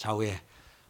좌우에 0.00 0.40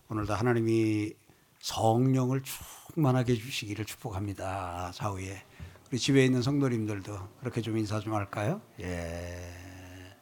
오늘도 0.09 0.35
하나님이 0.35 1.13
성령을 1.59 2.45
충만하게 2.45 3.35
주시기를 3.35 3.85
축복합니다. 3.85 4.93
좌우에 4.95 5.43
우리 5.91 5.99
집에 5.99 6.25
있는 6.25 6.43
성도님들도 6.43 7.19
그렇게 7.41 7.61
좀 7.61 7.77
인사 7.77 7.99
좀 7.99 8.15
할까요? 8.15 8.63
예. 8.79 10.15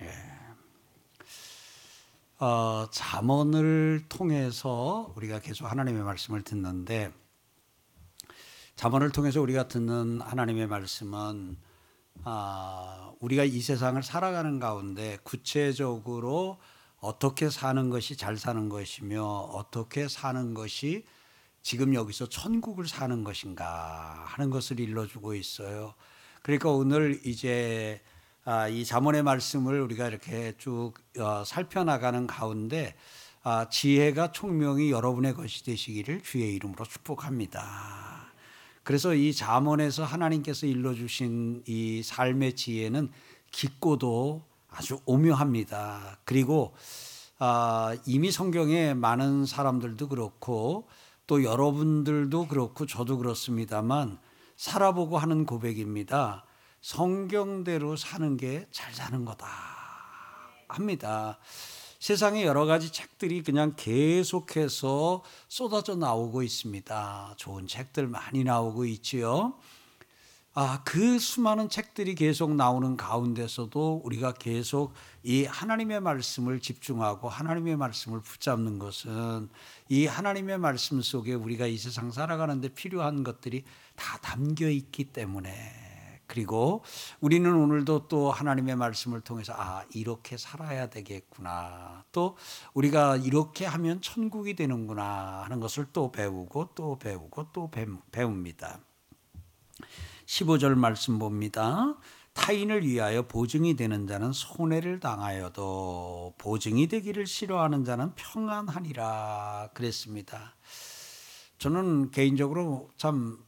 예. 0.00 0.12
어, 2.38 2.86
잠언을 2.92 4.04
통해서 4.08 5.12
우리가 5.16 5.40
계속 5.40 5.66
하나님의 5.66 6.04
말씀을 6.04 6.42
듣는데 6.42 7.10
잠언을 8.76 9.10
통해서 9.10 9.40
우리가 9.40 9.66
듣는 9.66 10.20
하나님의 10.20 10.68
말씀은 10.68 11.56
아, 12.22 13.12
우리가 13.18 13.42
이 13.42 13.60
세상을 13.60 14.00
살아가는 14.04 14.60
가운데 14.60 15.18
구체적으로 15.24 16.60
어떻게 17.00 17.48
사는 17.48 17.90
것이 17.90 18.16
잘 18.16 18.36
사는 18.36 18.68
것이며 18.68 19.24
어떻게 19.24 20.08
사는 20.08 20.54
것이 20.54 21.04
지금 21.62 21.94
여기서 21.94 22.28
천국을 22.28 22.88
사는 22.88 23.24
것인가 23.24 24.24
하는 24.26 24.50
것을 24.50 24.80
일러주고 24.80 25.34
있어요. 25.34 25.94
그러니까 26.42 26.70
오늘 26.70 27.20
이제 27.24 28.00
아, 28.44 28.68
이 28.68 28.84
잠언의 28.84 29.22
말씀을 29.22 29.80
우리가 29.82 30.08
이렇게 30.08 30.54
쭉 30.56 30.94
어, 31.18 31.44
살펴나가는 31.44 32.26
가운데 32.26 32.96
아, 33.42 33.68
지혜가 33.68 34.32
총명이 34.32 34.90
여러분의 34.90 35.34
것이 35.34 35.64
되시기를 35.64 36.22
주의 36.22 36.54
이름으로 36.54 36.84
축복합니다. 36.84 38.32
그래서 38.82 39.14
이 39.14 39.34
잠언에서 39.34 40.04
하나님께서 40.04 40.66
일러주신 40.66 41.64
이 41.66 42.02
삶의 42.02 42.56
지혜는 42.56 43.10
깊고도 43.50 44.47
아주 44.68 45.00
오묘합니다. 45.04 46.18
그리고 46.24 46.74
아, 47.38 47.96
이미 48.06 48.30
성경에 48.30 48.94
많은 48.94 49.46
사람들도 49.46 50.08
그렇고 50.08 50.88
또 51.26 51.44
여러분들도 51.44 52.48
그렇고 52.48 52.86
저도 52.86 53.18
그렇습니다만 53.18 54.18
살아보고 54.56 55.18
하는 55.18 55.46
고백입니다. 55.46 56.44
성경대로 56.80 57.96
사는 57.96 58.36
게 58.36 58.66
잘 58.70 58.92
사는 58.94 59.24
거다 59.24 59.46
합니다. 60.68 61.38
세상에 61.98 62.44
여러 62.44 62.64
가지 62.64 62.92
책들이 62.92 63.42
그냥 63.42 63.74
계속해서 63.76 65.22
쏟아져 65.48 65.96
나오고 65.96 66.42
있습니다. 66.42 67.34
좋은 67.36 67.66
책들 67.66 68.06
많이 68.06 68.44
나오고 68.44 68.84
있지요. 68.84 69.54
아, 70.60 70.82
그 70.84 71.20
수많은 71.20 71.68
책들이 71.68 72.16
계속 72.16 72.52
나오는 72.52 72.96
가운데서도 72.96 74.00
우리가 74.04 74.32
계속 74.32 74.92
이 75.22 75.44
하나님의 75.44 76.00
말씀을 76.00 76.58
집중하고 76.58 77.28
하나님의 77.28 77.76
말씀을 77.76 78.20
붙잡는 78.22 78.80
것은 78.80 79.50
이 79.88 80.06
하나님의 80.06 80.58
말씀 80.58 81.00
속에 81.00 81.34
우리가 81.34 81.68
이 81.68 81.78
세상 81.78 82.10
살아가는데 82.10 82.70
필요한 82.70 83.22
것들이 83.22 83.62
다 83.94 84.18
담겨 84.18 84.68
있기 84.68 85.12
때문에 85.12 85.52
그리고 86.26 86.82
우리는 87.20 87.54
오늘도 87.54 88.08
또 88.08 88.32
하나님의 88.32 88.74
말씀을 88.74 89.20
통해서 89.20 89.52
아, 89.56 89.84
이렇게 89.94 90.36
살아야 90.36 90.90
되겠구나. 90.90 92.02
또 92.10 92.36
우리가 92.74 93.18
이렇게 93.18 93.64
하면 93.64 94.02
천국이 94.02 94.56
되는구나 94.56 95.44
하는 95.44 95.60
것을 95.60 95.86
또 95.92 96.10
배우고 96.10 96.70
또 96.74 96.98
배우고 96.98 97.52
또 97.52 97.70
배웁니다. 98.10 98.80
15절 100.28 100.74
말씀 100.74 101.18
봅니다. 101.18 101.96
타인을 102.34 102.86
위하여 102.86 103.22
보증이 103.22 103.76
되는 103.76 104.06
자는 104.06 104.32
손해를 104.32 105.00
당하여도 105.00 106.34
보증이 106.36 106.86
되기를 106.86 107.26
싫어하는 107.26 107.84
자는 107.84 108.14
평안하니라 108.14 109.70
그랬습니다. 109.72 110.54
저는 111.56 112.10
개인적으로 112.10 112.90
참 112.98 113.38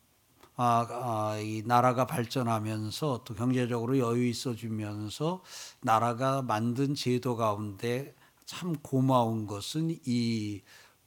아, 0.56 0.86
아, 0.90 1.38
이 1.38 1.62
나라가 1.66 2.06
발전하면서 2.06 3.24
또 3.24 3.34
경제적으로 3.34 3.98
여유 3.98 4.26
있어지면서 4.26 5.42
나라가 5.82 6.40
만든 6.40 6.94
제도 6.94 7.36
가운데 7.36 8.14
참 8.46 8.74
고마운 8.82 9.46
것은 9.46 9.98
이 10.06 10.62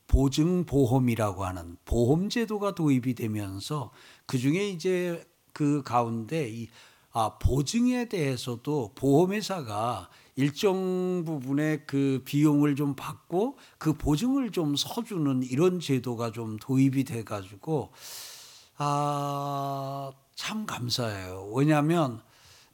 보증보험이라고 0.06 1.46
하는 1.46 1.78
보험제도가 1.86 2.76
도입이 2.76 3.16
되면서 3.16 3.92
그 4.28 4.38
중에 4.38 4.70
이제 4.70 5.24
그 5.54 5.82
가운데 5.84 6.50
이 6.50 6.68
아, 7.16 7.38
보증에 7.38 8.10
대해서도 8.10 8.94
보험회사가 8.96 10.10
일정 10.36 11.24
부분의 11.24 11.84
그 11.86 12.24
비용을 12.26 12.76
좀 12.76 12.96
받고 12.96 13.58
그 13.78 13.94
보증을 13.94 14.52
좀 14.52 14.76
서주는 14.76 15.44
이런 15.44 15.80
제도가 15.80 16.32
좀 16.32 16.58
도입이 16.58 17.04
돼가지고 17.04 17.92
아, 18.78 20.12
참 20.34 20.66
감사해요. 20.66 21.52
왜냐하면 21.54 22.22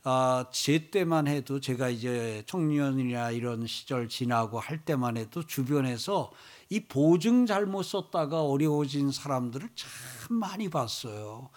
아, 0.03 0.45
제 0.51 0.89
때만 0.89 1.27
해도 1.27 1.59
제가 1.59 1.89
이제 1.89 2.43
청년이나 2.45 3.31
이런 3.31 3.67
시절 3.67 4.07
지나고 4.07 4.57
할 4.57 4.85
때만 4.85 5.17
해도 5.17 5.45
주변에서 5.45 6.31
이 6.69 6.79
보증 6.79 7.45
잘못 7.45 7.83
썼다가 7.83 8.43
어려워진 8.43 9.11
사람들을 9.11 9.69
참 9.75 9.89
많이 10.37 10.69
봤어요. 10.69 11.49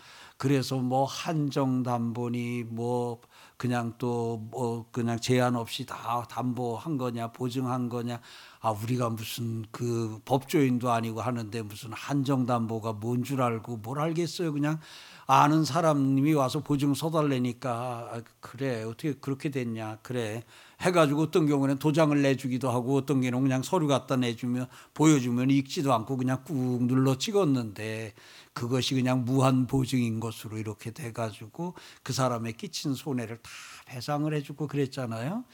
그래서 0.42 0.76
뭐 0.78 1.04
한정 1.04 1.84
담보니 1.84 2.64
뭐 2.64 3.20
그냥 3.56 3.94
또 3.98 4.38
뭐 4.50 4.86
그냥 4.90 5.20
제한 5.20 5.54
없이 5.54 5.86
다 5.86 6.24
담보한 6.28 6.96
거냐 6.98 7.28
보증한 7.32 7.88
거냐. 7.88 8.20
아 8.60 8.70
우리가 8.70 9.10
무슨 9.10 9.64
그 9.70 10.20
법조인도 10.24 10.90
아니고 10.90 11.20
하는데 11.20 11.62
무슨 11.62 11.92
한정 11.92 12.44
담보가 12.46 12.94
뭔 12.94 13.22
줄 13.22 13.40
알고 13.40 13.76
뭘 13.78 14.00
알겠어요 14.00 14.52
그냥. 14.52 14.80
아는 15.26 15.64
사람이 15.64 16.32
와서 16.34 16.58
보증 16.60 16.92
서달래니까. 16.94 17.70
아, 18.12 18.20
그래 18.40 18.82
어떻게 18.82 19.12
그렇게 19.14 19.50
됐냐. 19.50 19.98
그래 20.02 20.42
해가지고 20.82 21.22
어떤 21.22 21.46
경우는 21.46 21.78
도장을 21.78 22.20
내주기도 22.20 22.70
하고 22.70 22.96
어떤 22.96 23.20
경우는 23.20 23.42
그냥 23.42 23.62
서류 23.62 23.86
갖다 23.86 24.16
내주면 24.16 24.66
보여주면 24.94 25.50
읽지도 25.50 25.94
않고 25.94 26.16
그냥 26.16 26.42
꾹 26.44 26.84
눌러 26.86 27.16
찍었는데 27.16 28.14
그것이 28.52 28.94
그냥 28.94 29.24
무한 29.24 29.66
보증인 29.66 30.20
것으로 30.20 30.58
이렇게 30.58 30.90
돼가지고 30.90 31.74
그 32.02 32.12
사람의 32.12 32.54
끼친 32.54 32.94
손해를 32.94 33.38
다 33.38 33.50
배상을 33.86 34.32
해주고 34.34 34.66
그랬잖아요. 34.66 35.44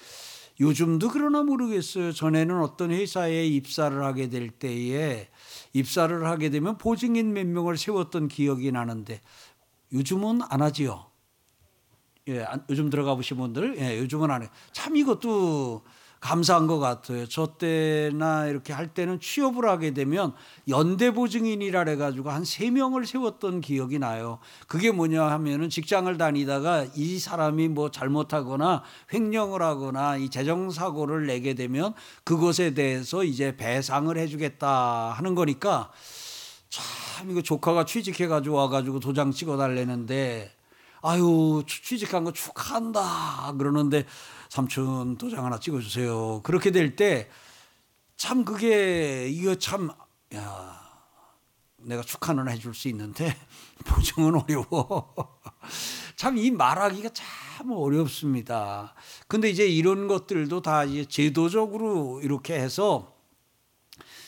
요즘도 0.60 1.10
그러나 1.10 1.42
모르겠어요. 1.42 2.12
전에는 2.12 2.60
어떤 2.60 2.90
회사에 2.90 3.46
입사를 3.46 4.02
하게 4.02 4.28
될 4.28 4.50
때에 4.50 5.28
입사를 5.72 6.26
하게 6.26 6.50
되면 6.50 6.78
보증인 6.78 7.32
몇 7.32 7.46
명을 7.46 7.76
세웠던 7.76 8.28
기억이 8.28 8.72
나는데 8.72 9.20
요즘은 9.92 10.40
안 10.48 10.62
하지요. 10.62 11.07
예, 12.28 12.44
요즘 12.68 12.90
들어가 12.90 13.14
보신 13.14 13.36
분들, 13.38 13.76
예, 13.78 13.98
요즘은 13.98 14.30
안 14.30 14.42
해요. 14.42 14.50
참 14.72 14.96
이것도 14.96 15.82
감사한 16.20 16.66
것 16.66 16.80
같아요. 16.80 17.26
저 17.28 17.46
때나 17.58 18.46
이렇게 18.46 18.72
할 18.72 18.88
때는 18.92 19.20
취업을 19.20 19.68
하게 19.68 19.94
되면 19.94 20.32
연대보증인이라 20.66 21.84
해가지고 21.84 22.30
한 22.30 22.44
세 22.44 22.70
명을 22.70 23.06
세웠던 23.06 23.60
기억이 23.60 23.98
나요. 24.00 24.40
그게 24.66 24.90
뭐냐 24.90 25.22
하면은 25.24 25.70
직장을 25.70 26.16
다니다가 26.18 26.86
이 26.96 27.18
사람이 27.20 27.68
뭐 27.68 27.90
잘못하거나 27.92 28.82
횡령을 29.14 29.62
하거나 29.62 30.16
이 30.16 30.28
재정사고를 30.28 31.26
내게 31.26 31.54
되면 31.54 31.94
그것에 32.24 32.74
대해서 32.74 33.22
이제 33.22 33.56
배상을 33.56 34.16
해주겠다 34.18 35.12
하는 35.12 35.36
거니까 35.36 35.92
참 36.68 37.30
이거 37.30 37.42
조카가 37.42 37.84
취직해가지고 37.84 38.56
와가지고 38.56 38.98
도장 38.98 39.30
찍어달래는데 39.30 40.57
아유 41.02 41.62
취직한 41.66 42.24
거 42.24 42.32
축하한다 42.32 43.54
그러는데 43.58 44.04
삼촌 44.48 45.16
도장 45.18 45.44
하나 45.44 45.58
찍어주세요. 45.60 46.42
그렇게 46.42 46.70
될 46.70 46.96
때 46.96 47.28
참 48.16 48.44
그게 48.44 49.28
이거 49.28 49.54
참 49.54 49.90
야, 50.34 50.80
내가 51.76 52.02
축하는 52.02 52.48
해줄 52.48 52.74
수 52.74 52.88
있는데 52.88 53.34
보증은 53.86 54.34
어려워. 54.34 55.14
참 56.16 56.36
이 56.36 56.50
말하기가 56.50 57.10
참 57.14 57.70
어렵습니다. 57.70 58.94
근데 59.28 59.48
이제 59.48 59.68
이런 59.68 60.08
것들도 60.08 60.62
다 60.62 60.82
이제 60.82 61.04
제도적으로 61.04 62.20
이렇게 62.22 62.54
해서 62.54 63.14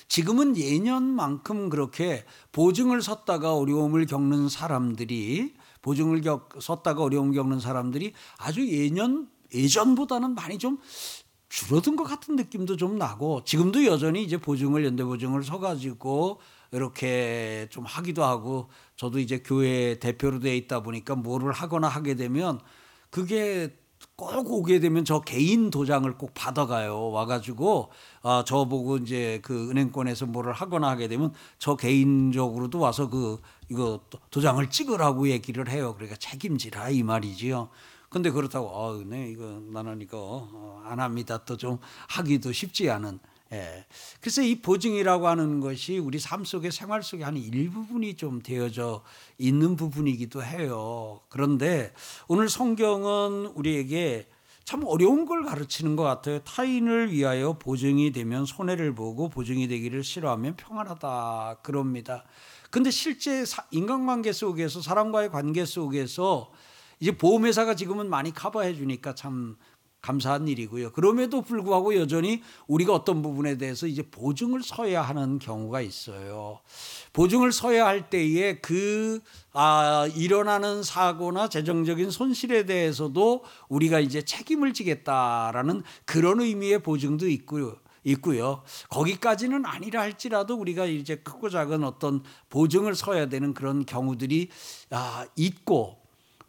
지금은 0.07 0.57
예년만큼 0.57 1.69
그렇게 1.69 2.25
보증을 2.53 3.03
섰다가 3.03 3.57
어려움을 3.57 4.07
겪는 4.07 4.49
사람들이 4.49 5.55
보증을 5.83 6.21
겪, 6.21 6.51
섰다가 6.61 7.03
어려움 7.03 7.33
겪는 7.33 7.61
사람들이 7.61 8.13
아주 8.39 8.67
예년 8.69 9.29
예전보다는 9.53 10.35
많이 10.35 10.59
좀 10.59 10.79
줄어든 11.49 11.97
것 11.97 12.05
같은 12.05 12.37
느낌도 12.37 12.77
좀 12.77 12.97
나고 12.97 13.43
지금도 13.45 13.85
여전히 13.85 14.23
이제 14.23 14.37
보증을 14.37 14.85
연대 14.85 15.03
보증을 15.03 15.43
서가지고 15.43 16.41
이렇게 16.73 17.67
좀 17.71 17.85
하기도 17.85 18.23
하고 18.23 18.69
저도 18.97 19.19
이제 19.19 19.43
교회 19.45 19.99
대표로 19.99 20.39
돼 20.39 20.57
있다 20.57 20.81
보니까 20.83 21.17
뭐를 21.17 21.53
하거나 21.53 21.89
하게 21.89 22.15
되면 22.15 22.61
그게 23.11 23.77
꼭 24.15 24.53
오게 24.53 24.81
되면 24.81 25.05
저 25.05 25.21
개인 25.21 25.71
도장을 25.71 26.11
꼭 26.19 26.33
받아가요. 26.35 27.11
와가지고 27.11 27.91
아, 28.23 28.45
저 28.47 28.67
보고 28.67 28.99
이제 28.99 29.41
그 29.43 29.71
은행권에서 29.71 30.27
뭐를 30.27 30.53
하거나 30.53 30.89
하게 30.91 31.09
되면 31.09 31.33
저 31.59 31.75
개인적으로도 31.75 32.79
와서 32.79 33.09
그 33.09 33.41
이거 33.71 34.01
도장을 34.31 34.69
찍으라고 34.69 35.29
얘기를 35.29 35.69
해요. 35.71 35.95
그러니까 35.95 36.17
책임지라 36.19 36.91
이 36.91 37.03
말이지요. 37.03 37.71
근데 38.09 38.31
그렇다고 38.31 38.67
어, 38.67 39.03
네 39.07 39.31
이거 39.31 39.63
나는 39.73 40.01
이거 40.01 40.49
어, 40.53 40.83
안 40.85 40.99
합니다. 41.01 41.39
또 41.45 41.57
좀 41.57 41.79
하기도 42.09 42.53
쉽지 42.53 42.91
않은 42.91 43.21
예. 43.53 43.85
그래서 44.21 44.43
이 44.43 44.61
보증이라고 44.63 45.27
하는 45.27 45.61
것이 45.61 45.99
우리 45.99 46.19
삶 46.19 46.45
속에 46.45 46.71
생활 46.71 47.03
속에 47.03 47.25
한 47.25 47.37
일부분이 47.37 48.15
좀 48.15 48.41
되어져 48.41 49.03
있는 49.39 49.77
부분이기도 49.77 50.43
해요. 50.45 51.21
그런데 51.29 51.93
오늘 52.29 52.49
성경은 52.49 53.47
우리에게 53.55 54.29
참 54.65 54.85
어려운 54.85 55.27
걸 55.27 55.43
가르치는 55.43 55.97
것 55.97 56.05
같아요. 56.05 56.41
타인을 56.41 57.13
위하여 57.13 57.55
보증이 57.55 58.13
되면 58.13 58.45
손해를 58.47 58.95
보고 58.95 59.29
보증이 59.29 59.67
되기를 59.69 60.05
싫어하면 60.05 60.57
평안하다 60.57 61.59
그럽니다. 61.63 62.25
근데 62.71 62.91
실제 62.91 63.45
인간관계 63.71 64.33
속에서 64.33 64.81
사람과의 64.81 65.31
관계 65.31 65.65
속에서 65.65 66.53
이제 67.01 67.17
보험회사가 67.17 67.75
지금은 67.75 68.09
많이 68.09 68.33
커버해 68.33 68.75
주니까 68.75 69.15
참 69.15 69.57
감사한 70.03 70.49
일이고요. 70.49 70.93
그럼에도 70.93 71.43
불구하고 71.43 71.95
여전히 71.97 72.43
우리가 72.67 72.95
어떤 72.95 73.23
부분에 73.23 73.59
대해서 73.59 73.87
이제 73.87 74.03
보증을 74.03 74.63
서야 74.63 75.03
하는 75.03 75.39
경우가 75.39 75.81
있어요. 75.81 76.61
보증을 77.13 77.53
서야 77.53 77.87
할 77.87 78.09
때에 78.09 78.59
그, 78.61 79.21
아, 79.53 80.09
일어나는 80.15 80.83
사고나 80.83 81.49
재정적인 81.49 82.11
손실에 82.11 82.65
대해서도 82.65 83.45
우리가 83.69 84.01
이제 84.01 84.23
책임을 84.23 84.73
지겠다라는 84.73 85.83
그런 86.07 86.41
의미의 86.41 86.83
보증도 86.83 87.29
있고요. 87.29 87.77
있고요. 88.05 88.63
거기까지는 88.89 89.67
아니라 89.67 90.01
할지라도 90.01 90.57
우리가 90.57 90.87
이제 90.87 91.17
크고 91.17 91.51
작은 91.51 91.85
어떤 91.85 92.23
보증을 92.49 92.95
서야 92.95 93.29
되는 93.29 93.53
그런 93.53 93.85
경우들이 93.85 94.49
아, 94.91 95.27
있고 95.37 96.00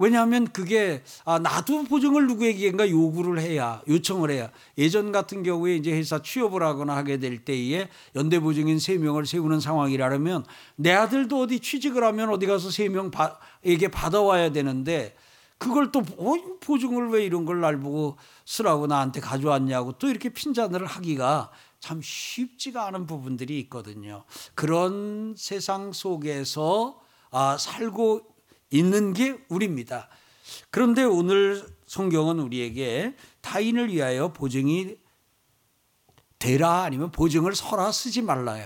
왜냐하면 0.02 0.48
그게 0.48 1.04
아, 1.26 1.38
나도 1.38 1.84
보증을 1.84 2.28
누구에게인가 2.28 2.90
요구를 2.90 3.40
해야 3.40 3.82
요청을 3.88 4.32
해야 4.32 4.52
예전 4.78 5.12
같은 5.12 5.44
경우에 5.44 5.76
이제 5.76 5.92
회사 5.92 6.22
취업을 6.22 6.64
하거나 6.64 6.96
하게 6.96 7.18
될 7.18 7.46
때에 7.46 7.88
연대 8.16 8.40
보증인 8.40 8.80
세 8.80 8.98
명을 8.98 9.28
세우는 9.28 9.60
상황이라면 9.60 10.46
내 10.76 10.92
아들도 10.92 11.40
어디 11.42 11.60
취직을 11.60 12.04
하면 12.04 12.30
어디 12.30 12.48
가서 12.48 12.72
세 12.72 12.90
명에게 12.90 13.90
받아와야 13.92 14.52
되는데 14.52 15.16
그걸 15.60 15.92
또 15.92 16.00
어, 16.18 16.34
보증을 16.60 17.10
왜 17.10 17.24
이런 17.24 17.46
걸 17.46 17.62
날 17.62 17.80
보고 17.80 18.18
쓰라고 18.46 18.88
나한테 18.88 19.20
가져왔냐고 19.22 19.92
또 19.94 20.10
이렇게 20.10 20.30
핀잔을 20.30 20.88
하기가 20.88 21.52
참 21.80 22.02
쉽지가 22.04 22.88
않은 22.88 23.06
부분들이 23.06 23.60
있거든요. 23.62 24.24
그런 24.56 25.36
세상 25.38 25.94
속에서 25.94 27.00
아, 27.30 27.58
살고 27.60 28.31
있는 28.72 29.14
게 29.14 29.38
우리입니다. 29.50 30.10
그런데 30.72 31.04
오늘 31.04 31.64
성경은 31.86 32.40
우리에게 32.40 33.16
타인을 33.42 33.92
위하여 33.94 34.34
보증이 34.34 34.96
되라 36.40 36.84
아니면 36.84 37.12
보증을 37.12 37.54
서라 37.56 37.92
쓰지 37.92 38.22
말라요. 38.24 38.66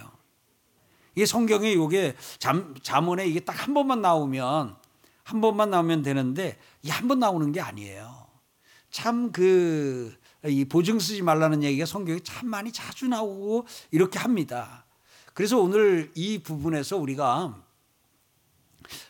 이게 1.16 1.26
성경에 1.26 1.72
이게 1.72 2.16
잠, 2.40 2.74
잠언에 2.82 3.28
이게 3.28 3.40
딱 3.40 3.66
한 3.66 3.74
번만 3.74 4.02
나오면 4.02 4.76
한 5.24 5.42
번만 5.42 5.70
나오면 5.72 6.02
되는데 6.04 6.58
이 6.84 6.90
한 6.90 7.08
번 7.08 7.20
나오는 7.20 7.52
게 7.52 7.60
아니에요. 7.62 8.28
참 8.92 9.32
그 9.32 10.16
이 10.48 10.64
보증 10.66 11.00
쓰지 11.00 11.24
말라는 11.24 11.64
얘기가 11.64 11.88
성경에 11.88 12.20
참 12.20 12.48
많이 12.48 12.72
자주 12.72 13.08
나오고 13.08 13.66
이렇게 13.90 14.20
합니다. 14.20 14.86
그래서 15.34 15.58
오늘 15.60 16.12
이 16.14 16.38
부분에서 16.38 16.98
우리가 16.98 17.65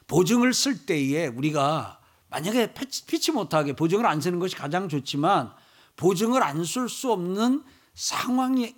보증을 0.07 0.53
쓸 0.53 0.85
때에 0.85 1.27
우리가 1.27 1.99
만약에 2.29 2.73
피치 2.73 3.31
못하게 3.31 3.73
보증을 3.73 4.05
안 4.05 4.19
쓰는 4.21 4.39
것이 4.39 4.55
가장 4.55 4.89
좋지만 4.89 5.53
보증을 5.95 6.43
안 6.43 6.63
쓸 6.63 6.89
수 6.89 7.11
없는 7.11 7.63
상황에 7.93 8.75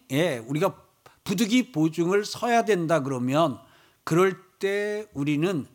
우리가 0.48 0.76
부득이 1.24 1.72
보증을 1.72 2.24
서야 2.24 2.64
된다 2.66 3.02
그러면 3.02 3.60
그럴 4.04 4.38
때 4.60 5.08
우리는 5.14 5.68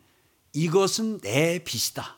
이것은 0.53 1.19
내 1.19 1.63
빚이다. 1.63 2.17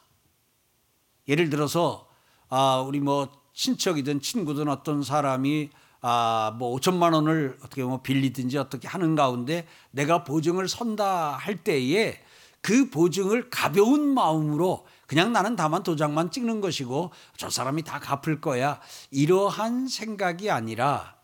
예를 1.28 1.50
들어서 1.50 2.08
아 2.50 2.84
우리 2.86 3.00
뭐 3.00 3.32
친척이든 3.54 4.22
친구든 4.22 4.68
어떤 4.70 5.04
사람이 5.04 5.70
아뭐 6.02 6.78
5천만 6.78 7.14
원을 7.14 7.58
어떻게 7.64 7.84
뭐 7.84 8.02
빌리든지 8.02 8.58
어떻게 8.58 8.88
하는 8.88 9.16
가운데 9.16 9.68
내가 9.92 10.24
보증을 10.24 10.68
선다 10.68 11.32
할 11.32 11.64
때에 11.64 12.22
그 12.66 12.90
보증을 12.90 13.52
가벼운 13.52 14.16
마음으로 14.16 14.88
그냥 15.06 15.32
나는 15.32 15.56
다만 15.56 15.84
도장만 15.84 16.32
찍는 16.32 16.62
것이고 16.62 17.12
저 17.38 17.48
사람이 17.48 17.84
다 17.84 18.00
갚을 18.00 18.42
거야. 18.42 18.82
이러한 19.12 19.88
생각이 19.88 20.50
아니라 20.50 21.16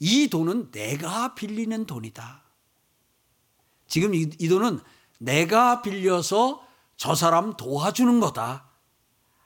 이 0.00 0.28
돈은 0.28 0.70
내가 0.70 1.34
빌리는 1.34 1.86
돈이다. 1.86 2.42
지금 3.86 4.14
이, 4.14 4.28
이 4.38 4.48
돈은 4.50 4.80
내가 5.18 5.80
빌려서 5.80 6.62
저 6.98 7.14
사람 7.14 7.56
도와주는 7.56 8.20
거다. 8.20 8.66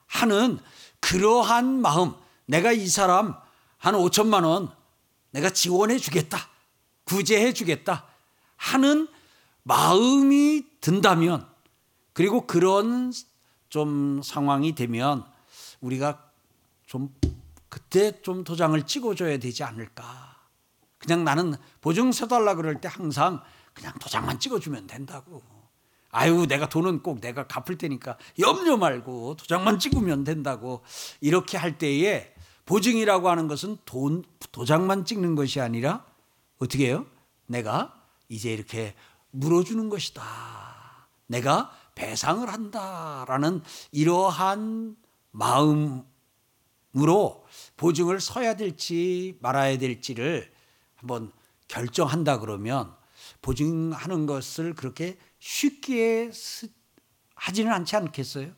하는 0.09 0.59
그러한 0.99 1.81
마음, 1.81 2.13
내가 2.47 2.73
이 2.73 2.89
사람 2.89 3.37
한 3.79 3.95
5천만 3.95 4.45
원 4.45 4.75
내가 5.31 5.51
지원해 5.51 5.97
주겠다. 5.99 6.49
구제해 7.05 7.53
주겠다. 7.53 8.05
하는 8.57 9.07
마음이 9.67 10.63
든다면 10.81 11.45
그리고 12.13 12.47
그런 12.47 13.13
좀 13.69 14.23
상황이 14.23 14.77
되면 14.77 15.25
우리가 15.81 16.31
좀 16.87 17.13
그때 17.69 18.23
좀 18.23 18.45
도장을 18.45 18.81
찍어줘야 18.87 19.39
되지 19.39 19.65
않을까. 19.65 20.37
그냥 20.99 21.25
나는 21.25 21.55
보증 21.81 22.13
서달라 22.13 22.55
그럴 22.55 22.81
때 22.81 22.89
항상 22.89 23.43
그냥 23.75 23.93
도장만 23.99 24.39
찍어주면 24.39 24.87
된다고. 24.87 25.43
아유, 26.11 26.47
내가 26.47 26.69
돈은 26.69 27.03
꼭 27.03 27.21
내가 27.21 27.49
갚을 27.49 27.77
테니까 27.77 28.19
염려 28.39 28.77
말고 28.77 29.35
도장만 29.35 29.81
찍으면 29.81 30.23
된다고. 30.23 30.83
이렇게 31.21 31.59
할 31.59 31.77
때에 31.77 32.33
보증이라고 32.67 33.29
하는 33.29 33.49
것은 33.49 33.79
돈, 33.85 34.23
도장만 34.53 35.05
찍는 35.05 35.35
것이 35.35 35.61
아니라 35.61 36.05
어떻게 36.59 36.87
해요? 36.87 37.05
내가 37.47 37.93
이제 38.29 38.53
이렇게 38.53 38.95
물어주는 39.37 39.89
것이다. 39.89 40.23
내가 41.27 41.71
배상을 41.95 42.47
한다라는 42.49 43.63
이러한 43.91 44.97
마음으로 45.31 46.05
보증을 47.77 48.21
서야 48.21 48.55
될지 48.57 49.39
말아야 49.41 49.79
될지를 49.79 50.53
한번 50.95 51.33
결정한다 51.69 52.39
그러면 52.39 52.95
보증하는 53.43 54.27
것을 54.27 54.75
그렇게 54.75 55.19
쉽게 55.39 56.31
하지는 57.35 57.73
않지 57.73 57.97
않겠어요? 57.97 58.53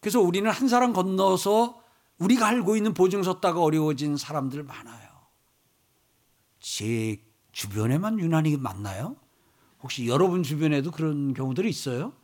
그래서 0.00 0.20
우리는 0.20 0.50
한 0.50 0.68
사람 0.68 0.92
건너서 0.92 1.82
우리가 2.18 2.46
알고 2.46 2.76
있는 2.76 2.94
보증 2.94 3.22
섰다가 3.22 3.60
어려워진 3.60 4.16
사람들 4.16 4.62
많아요. 4.62 5.08
제 6.60 7.22
주변에만 7.52 8.18
유난히 8.18 8.56
많나요? 8.56 9.16
혹시 9.84 10.08
여러분 10.08 10.42
주변에도 10.42 10.90
그런 10.90 11.34
경우들이 11.34 11.68
있어요? 11.68 12.14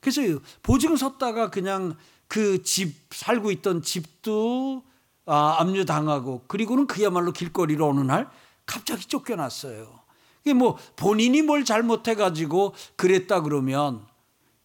그래서 0.00 0.20
보증 0.62 0.94
섰다가 0.96 1.50
그냥 1.50 1.96
그 2.28 2.62
집 2.62 2.94
살고 3.10 3.50
있던 3.52 3.82
집도 3.82 4.84
아, 5.24 5.56
압류당하고 5.60 6.44
그리고는 6.46 6.86
그야말로 6.86 7.32
길거리로 7.32 7.88
어느 7.88 8.00
날 8.00 8.30
갑자기 8.66 9.06
쫓겨났어요. 9.06 9.98
그게 10.38 10.52
뭐 10.52 10.76
본인이 10.94 11.40
뭘 11.42 11.64
잘못해 11.64 12.14
가지고 12.14 12.74
그랬다 12.96 13.40
그러면 13.40 14.06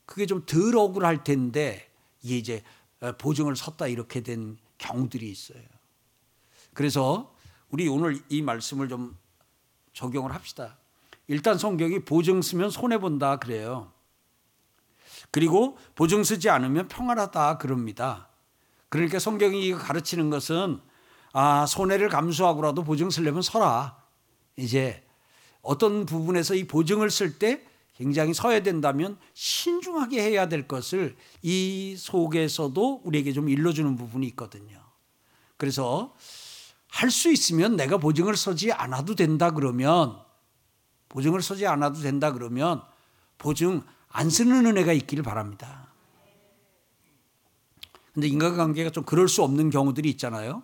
그게 0.05 0.25
좀 0.25 0.45
덜 0.45 0.75
억울할 0.75 1.23
텐데 1.23 1.89
이게 2.21 2.37
이제 2.37 2.63
보증을 3.17 3.55
섰다 3.55 3.87
이렇게 3.87 4.21
된 4.21 4.57
경우들이 4.77 5.29
있어요. 5.31 5.63
그래서 6.73 7.33
우리 7.69 7.87
오늘 7.87 8.21
이 8.27 8.41
말씀을 8.41 8.89
좀 8.89 9.17
적용을 9.93 10.35
합시다. 10.35 10.77
일단 11.31 11.57
성경이 11.57 11.99
보증 11.99 12.41
쓰면 12.41 12.71
손해 12.71 12.97
본다 12.97 13.37
그래요. 13.37 13.93
그리고 15.31 15.77
보증 15.95 16.25
쓰지 16.25 16.49
않으면 16.49 16.89
평안하다 16.89 17.57
그럽니다. 17.57 18.27
그러니까 18.89 19.17
성경이 19.17 19.71
가르치는 19.71 20.29
것은 20.29 20.81
아, 21.31 21.65
손해를 21.65 22.09
감수하고라도 22.09 22.83
보증 22.83 23.09
쓰려면 23.09 23.41
서라. 23.41 23.95
이제 24.57 25.05
어떤 25.61 26.05
부분에서 26.05 26.53
이 26.55 26.67
보증을 26.67 27.09
쓸 27.09 27.39
때 27.39 27.65
굉장히 27.95 28.33
서야 28.33 28.61
된다면 28.61 29.17
신중하게 29.33 30.21
해야 30.21 30.49
될 30.49 30.67
것을 30.67 31.15
이 31.41 31.95
속에서도 31.97 33.03
우리에게 33.05 33.31
좀 33.31 33.47
일러주는 33.47 33.95
부분이 33.95 34.27
있거든요. 34.27 34.83
그래서 35.55 36.13
할 36.89 37.09
수 37.09 37.31
있으면 37.31 37.77
내가 37.77 37.95
보증을 37.95 38.35
서지 38.35 38.73
않아도 38.73 39.15
된다 39.15 39.51
그러면 39.51 40.29
보증을 41.11 41.41
서지 41.41 41.67
않아도 41.67 41.99
된다 41.99 42.31
그러면 42.31 42.81
보증 43.37 43.83
안 44.07 44.29
쓰는 44.29 44.65
은혜가 44.65 44.93
있기를 44.93 45.23
바랍니다. 45.23 45.87
근데 48.13 48.27
인간관계가 48.27 48.91
좀 48.91 49.03
그럴 49.03 49.27
수 49.27 49.43
없는 49.43 49.69
경우들이 49.69 50.09
있잖아요. 50.11 50.63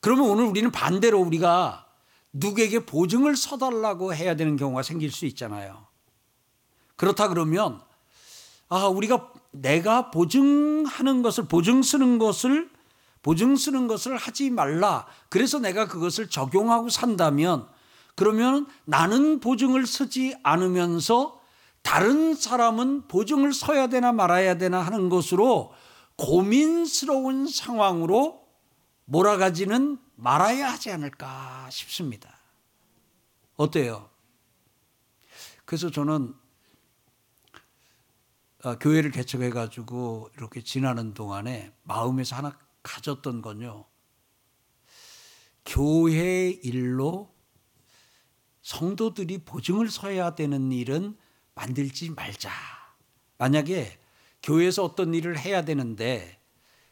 그러면 0.00 0.28
오늘 0.30 0.44
우리는 0.44 0.70
반대로 0.70 1.20
우리가 1.20 1.86
누구에게 2.32 2.86
보증을 2.86 3.36
서달라고 3.36 4.14
해야 4.14 4.36
되는 4.36 4.56
경우가 4.56 4.82
생길 4.82 5.10
수 5.10 5.26
있잖아요. 5.26 5.86
그렇다 6.96 7.28
그러면 7.28 7.80
아 8.68 8.86
우리가 8.86 9.32
내가 9.50 10.10
보증하는 10.10 11.22
것을 11.22 11.46
보증 11.46 11.82
쓰는 11.82 12.18
것을 12.18 12.70
보증 13.22 13.56
쓰는 13.56 13.86
것을 13.86 14.16
하지 14.16 14.48
말라. 14.50 15.06
그래서 15.28 15.58
내가 15.58 15.88
그것을 15.88 16.30
적용하고 16.30 16.88
산다면 16.88 17.68
그러면 18.16 18.66
나는 18.84 19.40
보증을 19.40 19.86
쓰지 19.86 20.34
않으면서 20.42 21.40
다른 21.82 22.34
사람은 22.34 23.06
보증을 23.06 23.52
서야 23.52 23.86
되나 23.86 24.10
말아야 24.10 24.58
되나 24.58 24.80
하는 24.80 25.08
것으로 25.08 25.72
고민스러운 26.16 27.46
상황으로 27.46 28.44
몰아가지는 29.04 29.98
말아야 30.16 30.72
하지 30.72 30.90
않을까 30.90 31.68
싶습니다. 31.70 32.40
어때요? 33.56 34.10
그래서 35.64 35.90
저는 35.90 36.34
어, 38.64 38.78
교회를 38.78 39.10
개척해 39.10 39.50
가지고 39.50 40.30
이렇게 40.36 40.62
지나는 40.62 41.14
동안에 41.14 41.72
마음에서 41.82 42.36
하나 42.36 42.58
가졌던 42.82 43.42
건요. 43.42 43.84
교회 45.64 46.48
일로 46.48 47.35
성도들이 48.66 49.38
보증을 49.44 49.88
서야 49.88 50.34
되는 50.34 50.72
일은 50.72 51.16
만들지 51.54 52.10
말자. 52.10 52.50
만약에 53.38 53.96
교회에서 54.42 54.82
어떤 54.82 55.14
일을 55.14 55.38
해야 55.38 55.64
되는데 55.64 56.40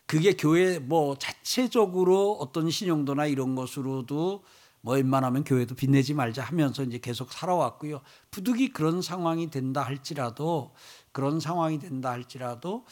그게 0.07 0.35
교회 0.35 0.78
뭐 0.78 1.19
자체적으로 1.19 2.35
어떤 2.35 2.71
신용도나 2.71 3.26
이런 3.26 3.57
것으로도 3.57 4.45
뭐 4.83 4.95
웬만하면 4.95 5.43
교회도 5.43 5.75
빛내지 5.75 6.14
말자 6.14 6.45
하면서 6.45 6.85
이제 6.85 6.99
계속 6.99 7.33
살아왔고요. 7.33 8.02
부득이 8.31 8.69
그런 8.69 9.02
상황이 9.02 9.50
된다 9.50 9.83
할지라도 9.83 10.76
그런 11.11 11.40
상황이 11.40 11.81
된다 11.81 12.12
할지라도 12.12 12.87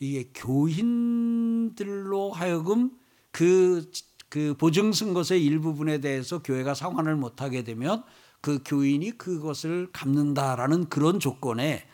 이게 0.00 0.30
교인들로 0.34 2.32
하여금 2.32 2.90
그, 3.32 3.90
그 4.34 4.56
보증 4.58 4.92
쓴 4.92 5.14
것의 5.14 5.44
일부분에 5.44 5.98
대해서 5.98 6.42
교회가 6.42 6.74
상환을 6.74 7.14
못 7.14 7.40
하게 7.40 7.62
되면 7.62 8.02
그 8.40 8.58
교인이 8.64 9.12
그것을 9.12 9.92
갚는다라는 9.92 10.88
그런 10.88 11.20
조건에 11.20 11.86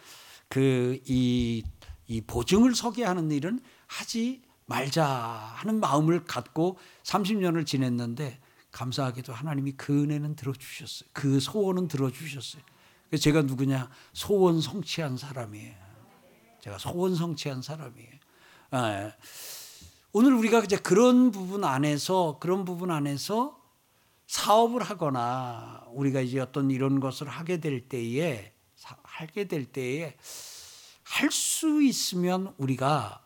그이 0.49 1.63
이 2.07 2.21
보증을 2.23 2.75
서게 2.75 3.05
하는 3.05 3.31
일은 3.31 3.61
하지 3.87 4.41
말자 4.65 5.07
하는 5.07 5.81
마음을 5.81 6.25
갖고 6.25 6.79
30년을 7.03 7.67
지냈는데 7.67 8.41
감사하게도 8.73 9.35
하나님이 9.35 9.73
그 9.73 10.05
은혜는 10.05 10.35
들어주셨어요. 10.37 11.11
그 11.13 11.41
소원은 11.41 11.89
들어주셨어요. 11.89 12.63
제가 13.21 13.43
누구냐? 13.43 13.91
소원 14.15 14.63
성취한 14.63 15.19
사람이에요. 15.19 15.75
제가 16.61 16.79
소원 16.79 17.15
성취한 17.15 17.61
사람이에요. 17.61 18.13
네. 18.73 19.13
오늘 20.13 20.35
우리가 20.35 20.61
이제 20.61 20.77
그런 20.77 21.31
부분 21.31 21.65
안에서 21.65 22.39
그런 22.41 22.65
부분 22.65 22.91
안에서 22.91 23.61
사업을 24.27 24.83
하거나 24.83 25.85
우리가 25.93 26.21
이제 26.21 26.41
어떤 26.41 26.71
이런 26.71 27.01
것을 27.01 27.29
하게 27.29 27.59
될 27.59 27.89
때에 27.89 28.53
하게 29.03 29.47
될 29.47 29.67
때에 29.67 30.17
할 31.05 31.31
수 31.61 31.83
있으면 31.83 32.55
우리가 32.57 33.23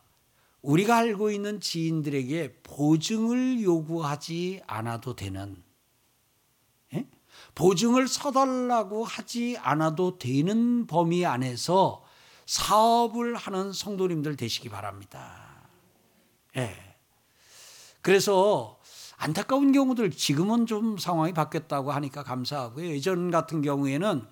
우리가 0.63 0.97
알고 0.97 1.31
있는 1.31 1.61
지인들에게 1.61 2.63
보증을 2.63 3.63
요구하지 3.63 4.63
않아도 4.67 5.15
되는 5.15 5.63
예? 6.95 7.07
보증을 7.55 8.09
서달라고 8.09 9.05
하지 9.05 9.57
않아도 9.59 10.19
되는 10.19 10.87
범위 10.87 11.25
안에서 11.25 12.05
사업을 12.47 13.37
하는 13.37 13.73
성도님들 13.73 14.37
되시기 14.37 14.69
바랍니다. 14.69 15.44
예. 16.57 16.75
그래서 18.03 18.79
안타까운 19.17 19.73
경우들 19.73 20.11
지금은 20.11 20.67
좀 20.67 20.99
상황이 20.99 21.33
바뀌었다고 21.33 21.93
하니까 21.93 22.23
감사하고요. 22.23 22.89
예전 22.91 23.31
같은 23.31 23.63
경우에는 23.63 24.27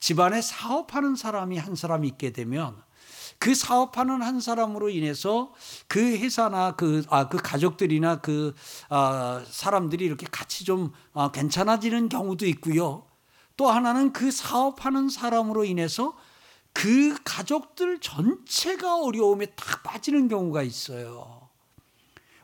집안에 0.00 0.40
사업하는 0.40 1.14
사람이 1.14 1.58
한 1.58 1.74
사람 1.76 2.04
있게 2.04 2.32
되면 2.32 2.82
그 3.38 3.54
사업하는 3.54 4.22
한 4.22 4.40
사람으로 4.40 4.88
인해서 4.88 5.52
그 5.88 6.00
회사나 6.00 6.76
그, 6.76 7.04
아, 7.08 7.28
그 7.28 7.38
가족들이나 7.38 8.20
그, 8.20 8.54
아, 8.88 9.44
사람들이 9.48 10.04
이렇게 10.04 10.26
같이 10.30 10.64
좀 10.64 10.92
아, 11.12 11.32
괜찮아지는 11.32 12.08
경우도 12.08 12.46
있고요. 12.46 13.06
또 13.56 13.68
하나는 13.68 14.12
그 14.12 14.30
사업하는 14.30 15.08
사람으로 15.08 15.64
인해서 15.64 16.16
그 16.72 17.16
가족들 17.24 18.00
전체가 18.00 19.00
어려움에 19.00 19.46
딱 19.46 19.82
빠지는 19.82 20.28
경우가 20.28 20.62
있어요. 20.62 21.41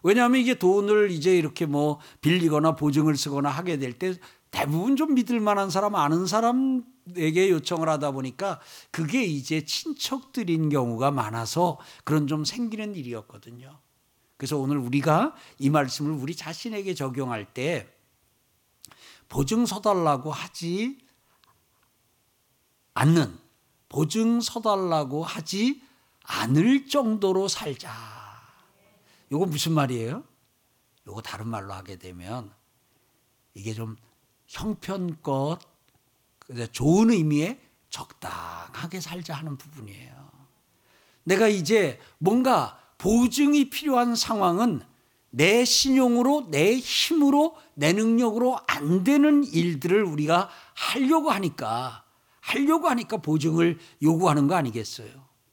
왜냐하면 0.03 0.41
이게 0.41 0.55
돈을 0.55 1.11
이제 1.11 1.37
이렇게 1.37 1.67
뭐 1.67 1.99
빌리거나 2.21 2.77
보증을 2.77 3.17
쓰거나 3.17 3.49
하게 3.51 3.79
될 3.79 3.99
때 3.99 4.15
대부분 4.51 4.97
좀 4.97 5.15
믿을 5.15 5.41
만한 5.41 5.71
사람, 5.71 5.95
아는 5.95 6.27
사람에게 6.27 7.51
요청을 7.51 7.89
하다 7.89 8.13
보니까 8.13 8.61
그게 8.91 9.25
이제 9.25 9.65
친척들인 9.65 10.69
경우가 10.71 11.11
많아서 11.11 11.79
그런 12.05 12.27
좀 12.27 12.45
생기는 12.45 12.95
일이었거든요. 12.95 13.79
그래서 14.37 14.57
오늘 14.57 14.79
우리가 14.79 15.35
이 15.59 15.69
말씀을 15.69 16.13
우리 16.13 16.35
자신에게 16.35 16.95
적용할 16.95 17.45
때 17.53 17.93
보증 19.29 19.67
서달라고 19.67 20.31
하지 20.31 20.99
않는 22.95 23.37
보증 23.89 24.41
서달라고 24.41 25.25
하지 25.25 25.83
않을 26.23 26.89
정도로 26.89 27.49
살자. 27.49 28.18
이거 29.31 29.47
무슨 29.47 29.73
말이에요? 29.73 30.25
이거 31.07 31.21
다른 31.23 31.49
말로 31.49 31.73
하게 31.73 31.97
되면 31.97 32.53
이게 33.55 33.75
좀 33.75 33.97
형편껏 34.47 35.61
좋은 36.73 37.11
의미의 37.11 37.61
적당하게 37.91 39.01
살자 39.01 39.35
하는 39.35 39.57
부분이에요. 39.57 40.29
내가 41.25 41.49
이제 41.49 41.99
뭔가 42.19 42.79
보증이 42.97 43.71
필요한 43.71 44.17
상황은 44.17 44.83
내 45.31 45.65
신용으로, 45.65 46.49
내 46.51 46.77
힘으로, 46.77 47.57
내 47.75 47.93
능력으로 47.93 48.59
안 48.67 49.05
되는 49.05 49.45
일들을 49.45 50.03
우리가 50.03 50.49
하려고 50.75 51.31
하니까 51.31 52.05
하려고 52.41 52.89
하니까 52.89 53.19
보증을 53.19 53.79
요구하는 54.03 54.49
거 54.49 54.55
아니겠어요? 54.55 55.09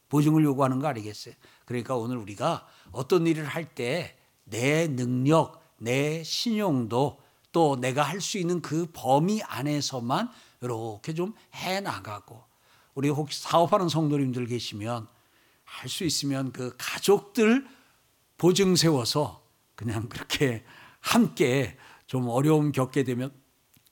보증을 0.08 0.44
요구하는 0.44 0.78
거 0.78 0.88
아니겠어요? 0.88 1.34
그러니까 1.66 1.94
오늘 1.96 2.16
우리가 2.16 2.66
어떤 2.92 3.26
일을 3.26 3.44
할 3.44 3.74
때 3.74 4.16
내 4.48 4.86
능력, 4.88 5.60
내 5.78 6.22
신용도 6.22 7.20
또 7.52 7.76
내가 7.76 8.02
할 8.02 8.20
수 8.20 8.38
있는 8.38 8.60
그 8.62 8.86
범위 8.92 9.42
안에서만 9.42 10.30
이렇게 10.60 11.14
좀 11.14 11.34
해 11.54 11.80
나가고 11.80 12.42
우리 12.94 13.08
혹시 13.08 13.42
사업하는 13.42 13.88
성도님들 13.88 14.46
계시면 14.46 15.08
할 15.64 15.88
수 15.88 16.04
있으면 16.04 16.52
그 16.52 16.74
가족들 16.78 17.66
보증 18.38 18.76
세워서 18.76 19.42
그냥 19.74 20.08
그렇게 20.08 20.64
함께 21.00 21.76
좀 22.06 22.28
어려움 22.28 22.72
겪게 22.72 23.02
되면 23.04 23.32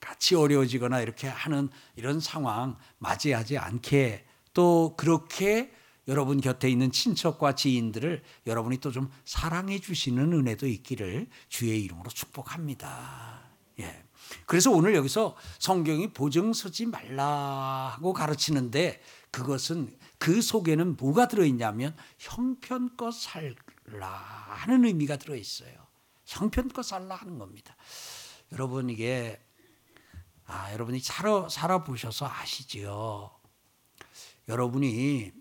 같이 0.00 0.34
어려워지거나 0.36 1.00
이렇게 1.00 1.26
하는 1.26 1.68
이런 1.96 2.20
상황 2.20 2.76
맞이하지 2.98 3.58
않게 3.58 4.26
또 4.52 4.94
그렇게 4.96 5.72
여러분 6.08 6.40
곁에 6.40 6.68
있는 6.68 6.92
친척과 6.92 7.54
지인들을 7.54 8.22
여러분이 8.46 8.78
또 8.78 8.90
좀 8.90 9.10
사랑해 9.24 9.78
주시는 9.80 10.32
은혜도 10.32 10.66
있기를 10.68 11.28
주의 11.48 11.82
이름으로 11.82 12.10
축복합니다. 12.10 13.42
예. 13.80 14.04
그래서 14.46 14.70
오늘 14.70 14.94
여기서 14.94 15.36
성경이 15.58 16.12
보증 16.12 16.52
서지 16.52 16.86
말라고 16.86 18.12
가르치는데 18.12 19.02
그것은 19.30 19.96
그 20.18 20.40
속에는 20.40 20.96
뭐가 20.96 21.28
들어있냐면 21.28 21.96
형편껏 22.18 23.12
살라 23.12 24.08
하는 24.08 24.84
의미가 24.84 25.16
들어있어요. 25.16 25.74
형편껏 26.24 26.84
살라 26.84 27.16
하는 27.16 27.38
겁니다. 27.38 27.76
여러분 28.52 28.88
이게 28.90 29.40
아, 30.46 30.72
여러분이 30.72 31.00
살아, 31.00 31.48
살아보셔서 31.48 32.26
아시지요. 32.28 33.30
여러분이 34.48 35.32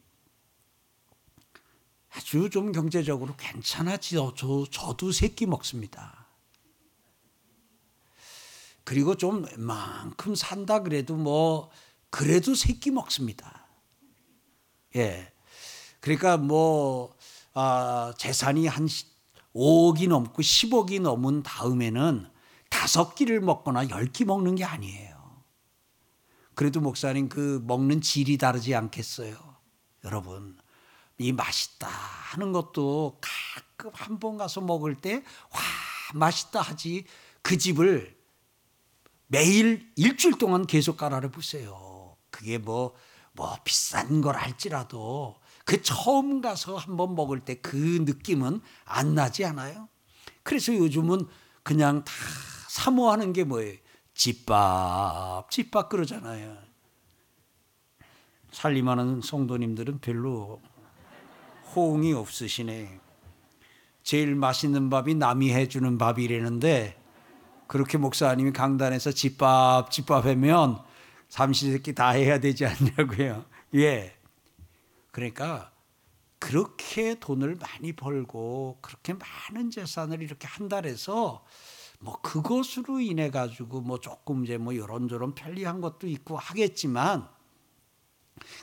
아주 2.15 2.50
좀 2.50 2.72
경제적으로 2.72 3.36
괜찮아지어 3.36 4.34
저도 4.72 5.12
새끼 5.12 5.46
먹습니다. 5.46 6.27
그리고 8.84 9.15
좀 9.15 9.46
만큼 9.58 10.36
산다 10.36 10.84
그래도 10.84 11.15
뭐 11.15 11.72
그래도 12.10 12.53
새끼 12.53 12.91
먹습니다. 12.91 13.67
예. 14.96 15.32
그러니까 16.01 16.38
뭐 16.38 17.15
아, 17.53 18.13
재산이 18.17 18.67
한 18.67 18.88
5억이 19.55 20.08
넘고 20.10 20.41
10억이 20.41 21.01
넘은 21.01 21.43
다음에는 21.43 22.29
다섯 22.70 23.15
끼를 23.15 23.39
먹거나 23.41 23.89
열 23.89 24.12
끼 24.12 24.25
먹는 24.25 24.55
게 24.55 24.63
아니에요. 24.63 25.13
그래도 26.55 26.82
목사님 26.82 27.29
그 27.29 27.63
먹는 27.65 28.01
질이 28.01 28.38
다르지 28.38 28.75
않겠어요. 28.75 29.36
여러분 30.03 30.58
이 31.20 31.32
맛있다 31.32 31.88
하는 31.88 32.51
것도 32.51 33.20
가끔 33.22 33.91
한 33.93 34.20
번 34.20 34.38
가서 34.38 34.62
먹을 34.62 34.96
때 34.96 35.15
와 35.15 35.60
맛있다 36.13 36.62
하지 36.62 37.05
그 37.41 37.58
집을 37.58 38.15
매일 39.27 39.91
일주일 39.96 40.38
동안 40.38 40.65
계속 40.67 40.98
깔아려 40.98 41.29
보세요. 41.32 42.15
그게 42.29 42.58
뭐뭐 42.58 42.96
뭐 43.34 43.58
비싼 43.63 44.22
걸 44.22 44.36
할지라도 44.36 45.39
그 45.65 45.82
처음 45.82 46.41
가서 46.41 46.75
한 46.77 46.98
번 46.98 47.15
먹을 47.15 47.39
때 47.39 47.55
그 47.55 47.75
느낌은 47.77 48.62
안 48.86 49.15
나지 49.15 49.43
않아요? 49.46 49.88
그래서 50.43 50.74
요즘은 50.75 51.27
그냥 51.63 52.03
다 52.03 52.13
사모하는 52.70 53.34
게 53.34 53.43
뭐예요? 53.43 53.77
집밥, 54.13 55.50
집밥 55.50 55.89
그러잖아요. 55.89 56.58
살림하는 58.51 59.22
성도님들은 59.22 60.00
별로 60.00 60.62
호응이 61.75 62.13
없으시네. 62.13 62.99
제일 64.03 64.35
맛있는 64.35 64.89
밥이 64.89 65.15
남이 65.15 65.51
해주는 65.53 65.97
밥이라는데 65.97 67.01
그렇게 67.67 67.97
목사님이 67.97 68.51
강단에서 68.51 69.11
집밥, 69.11 69.89
집밥 69.89 70.25
하면 70.25 70.79
삼시세끼 71.29 71.95
다 71.95 72.09
해야 72.09 72.39
되지 72.39 72.65
않냐고요. 72.65 73.45
예. 73.75 74.15
그러니까 75.11 75.71
그렇게 76.37 77.15
돈을 77.15 77.55
많이 77.55 77.93
벌고 77.93 78.77
그렇게 78.81 79.13
많은 79.13 79.71
재산을 79.71 80.21
이렇게 80.21 80.47
한 80.47 80.67
달에서 80.67 81.43
뭐 81.99 82.19
그것으로 82.21 82.99
인해 82.99 83.31
가지고 83.31 83.81
뭐 83.81 83.99
조금 83.99 84.43
이제 84.43 84.57
뭐 84.57 84.73
이런저런 84.73 85.33
편리한 85.33 85.79
것도 85.79 86.07
있고 86.07 86.37
하겠지만 86.37 87.27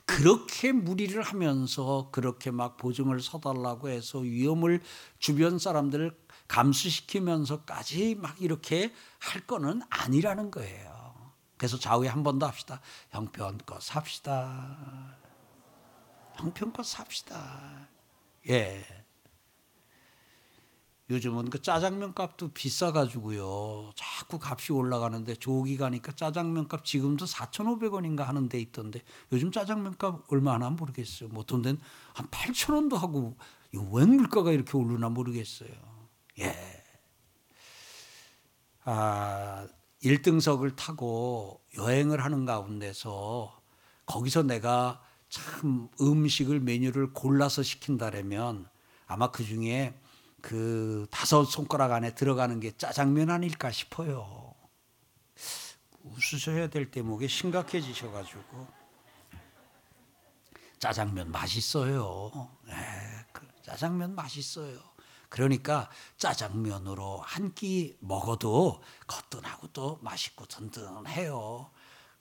그렇게 0.06 0.72
무리를 0.72 1.20
하면서 1.22 2.08
그렇게 2.12 2.50
막 2.50 2.76
보증을 2.76 3.20
서달라고 3.20 3.88
해서 3.88 4.18
위험을 4.18 4.80
주변 5.18 5.58
사람들을 5.58 6.16
감수시키면서까지 6.48 8.16
막 8.16 8.40
이렇게 8.42 8.92
할 9.20 9.46
거는 9.46 9.82
아니라는 9.90 10.50
거예요. 10.50 11.32
그래서 11.56 11.78
좌우에 11.78 12.08
한 12.08 12.22
번 12.24 12.38
더 12.38 12.46
합시다. 12.46 12.80
형편껏 13.10 13.80
삽시다. 13.82 15.16
형편껏 16.36 16.84
삽시다. 16.84 17.88
예. 18.48 18.99
요즘은 21.10 21.50
그 21.50 21.60
짜장면 21.60 22.14
값도 22.14 22.52
비싸가지고요. 22.52 23.90
자꾸 23.96 24.38
값이 24.40 24.72
올라가는데 24.72 25.34
조기 25.34 25.76
가니까 25.76 26.12
짜장면 26.12 26.68
값 26.68 26.84
지금도 26.84 27.24
4,500원인가 27.24 28.20
하는 28.20 28.48
데 28.48 28.60
있던데 28.60 29.02
요즘 29.32 29.50
짜장면 29.50 29.96
값 29.98 30.22
얼마 30.32 30.56
나 30.56 30.70
모르겠어요. 30.70 31.28
뭐 31.30 31.42
어떤 31.42 31.62
데는 31.62 31.80
한 32.14 32.26
8,000원도 32.28 32.94
하고 32.96 33.36
웬 33.72 34.16
물가가 34.16 34.52
이렇게 34.52 34.78
오르나 34.78 35.08
모르겠어요. 35.08 35.70
예. 36.38 36.54
아, 38.84 39.66
1등석을 40.02 40.76
타고 40.76 41.60
여행을 41.76 42.24
하는 42.24 42.46
가운데서 42.46 43.60
거기서 44.06 44.44
내가 44.44 45.02
참 45.28 45.88
음식을 46.00 46.60
메뉴를 46.60 47.12
골라서 47.12 47.62
시킨다라면 47.62 48.68
아마 49.06 49.30
그 49.30 49.44
중에 49.44 49.94
그 50.42 51.06
다섯 51.10 51.44
손가락 51.44 51.92
안에 51.92 52.14
들어가는 52.14 52.60
게 52.60 52.76
짜장면 52.76 53.30
아닐까 53.30 53.70
싶어요. 53.70 54.54
웃으셔야 56.02 56.68
될 56.68 56.90
대목이 56.90 57.28
심각해지셔가지고 57.28 58.66
짜장면 60.78 61.30
맛있어요. 61.30 62.48
네, 62.66 62.74
그 63.32 63.46
짜장면 63.62 64.14
맛있어요. 64.14 64.78
그러니까 65.28 65.88
짜장면으로 66.16 67.20
한 67.20 67.52
끼 67.54 67.96
먹어도 68.00 68.82
거뜬하고 69.06 69.68
또 69.68 69.98
맛있고 70.02 70.46
든든해요. 70.46 71.70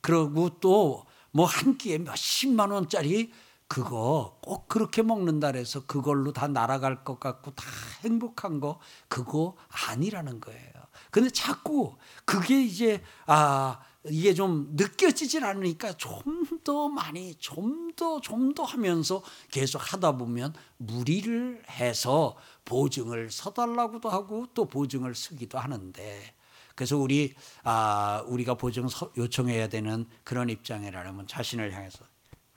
그리고 0.01 0.59
또 0.59 1.05
뭐 1.31 1.45
한 1.45 1.77
끼에 1.77 1.97
몇십만 1.99 2.71
원짜리 2.71 3.31
그거 3.69 4.39
꼭 4.41 4.67
그렇게 4.67 5.03
먹는다 5.03 5.51
그래서 5.51 5.85
그걸로 5.85 6.33
다 6.33 6.47
날아갈 6.47 7.03
것 7.05 7.19
같고 7.19 7.51
다 7.51 7.65
행복한 8.03 8.59
거 8.59 8.79
그거 9.07 9.55
아니라는 9.89 10.41
거예요. 10.41 10.73
근데 11.11 11.29
자꾸 11.29 11.95
그게 12.25 12.61
이제 12.63 13.01
아 13.27 13.79
이게 14.05 14.33
좀 14.33 14.69
느껴지질 14.75 15.45
않으니까 15.45 15.93
좀 15.97 16.23
더 16.63 16.89
많이 16.89 17.35
좀 17.35 17.93
더 17.95 18.19
좀 18.21 18.53
더 18.53 18.63
하면서 18.63 19.23
계속 19.51 19.93
하다 19.93 20.17
보면 20.17 20.53
무리를 20.77 21.63
해서 21.69 22.35
보증을 22.65 23.29
서달라고도 23.31 24.09
하고 24.09 24.47
또 24.53 24.65
보증을 24.65 25.15
쓰기도 25.15 25.59
하는데 25.59 26.33
그래서 26.75 26.97
우리 26.97 27.35
아 27.63 28.23
우리가 28.27 28.55
보증 28.55 28.87
요청해야 29.17 29.69
되는 29.69 30.07
그런 30.23 30.49
입장이라면 30.49 31.27
자신을 31.27 31.73
향해서 31.73 32.08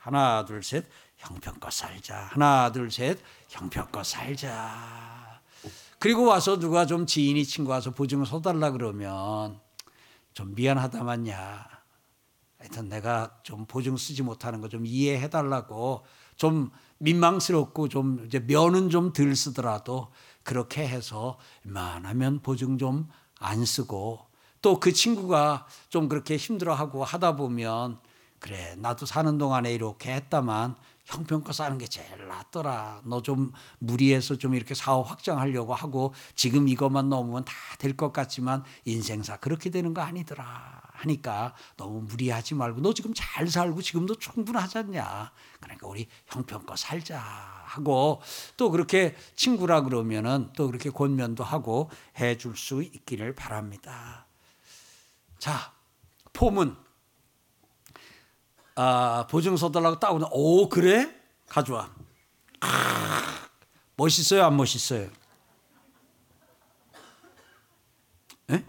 하나 0.02 0.44
둘 0.44 0.62
셋. 0.62 0.84
형편껏 1.16 1.72
살자. 1.72 2.28
하나 2.32 2.72
둘 2.72 2.90
셋. 2.90 3.18
형편껏 3.48 4.04
살자. 4.04 5.40
그리고 5.98 6.24
와서 6.24 6.58
누가 6.58 6.84
좀 6.86 7.06
지인이 7.06 7.44
친구 7.44 7.70
와서 7.70 7.92
보증을 7.92 8.26
서달라 8.26 8.72
그러면 8.72 9.60
좀 10.34 10.54
미안하다만야. 10.56 11.68
하여튼 12.58 12.88
내가 12.88 13.38
좀 13.44 13.66
보증 13.66 13.96
쓰지 13.96 14.22
못하는 14.22 14.60
거 14.60 14.68
좀 14.68 14.84
이해해 14.86 15.30
달라고 15.30 16.04
좀 16.36 16.70
민망스럽고 16.98 17.88
좀 17.88 18.24
이제 18.26 18.40
면은 18.40 18.90
좀 18.90 19.12
덜 19.12 19.34
쓰더라도 19.36 20.10
그렇게 20.42 20.86
해서 20.86 21.38
웬만하면 21.64 22.40
보증 22.42 22.78
좀 22.78 23.08
안 23.44 23.64
쓰고 23.64 24.26
또 24.60 24.78
그 24.78 24.92
친구가 24.92 25.66
좀 25.88 26.08
그렇게 26.08 26.36
힘들어하고 26.36 27.02
하다 27.04 27.34
보면 27.34 27.98
그래 28.42 28.74
나도 28.78 29.06
사는 29.06 29.38
동안에 29.38 29.72
이렇게 29.72 30.12
했다만 30.12 30.74
형편껏 31.04 31.54
사는 31.54 31.78
게 31.78 31.86
제일 31.86 32.26
낫더라. 32.28 33.02
너 33.04 33.20
좀 33.22 33.52
무리해서 33.78 34.36
좀 34.36 34.54
이렇게 34.54 34.74
사업 34.74 35.08
확장하려고 35.10 35.74
하고 35.74 36.12
지금 36.34 36.66
이것만 36.68 37.08
넘으면 37.08 37.44
다 37.44 37.54
될 37.78 37.96
것 37.96 38.12
같지만 38.12 38.64
인생사 38.84 39.36
그렇게 39.36 39.70
되는 39.70 39.94
거 39.94 40.02
아니더라. 40.02 40.80
하니까 40.92 41.54
너무 41.76 42.02
무리하지 42.02 42.54
말고 42.54 42.80
너 42.80 42.92
지금 42.94 43.12
잘 43.14 43.48
살고 43.48 43.80
지금도 43.82 44.16
충분하지 44.16 44.78
않냐. 44.78 45.32
그러니까 45.60 45.86
우리 45.88 46.08
형편껏 46.26 46.76
살자 46.78 47.18
하고 47.64 48.20
또 48.56 48.70
그렇게 48.70 49.16
친구라 49.36 49.82
그러면은 49.82 50.50
또 50.56 50.66
그렇게 50.66 50.90
권면도 50.90 51.44
하고 51.44 51.90
해줄 52.18 52.56
수 52.56 52.82
있기를 52.82 53.34
바랍니다. 53.34 54.26
자, 55.38 55.72
폼은 56.32 56.76
아, 58.74 59.26
보증서 59.28 59.70
달라고 59.70 59.98
따오는 59.98 60.26
오 60.30 60.68
그래? 60.68 61.14
가져와. 61.48 61.90
아, 62.60 63.48
멋있어요 63.96 64.44
안 64.44 64.56
멋있어요? 64.56 65.08
에? 68.50 68.64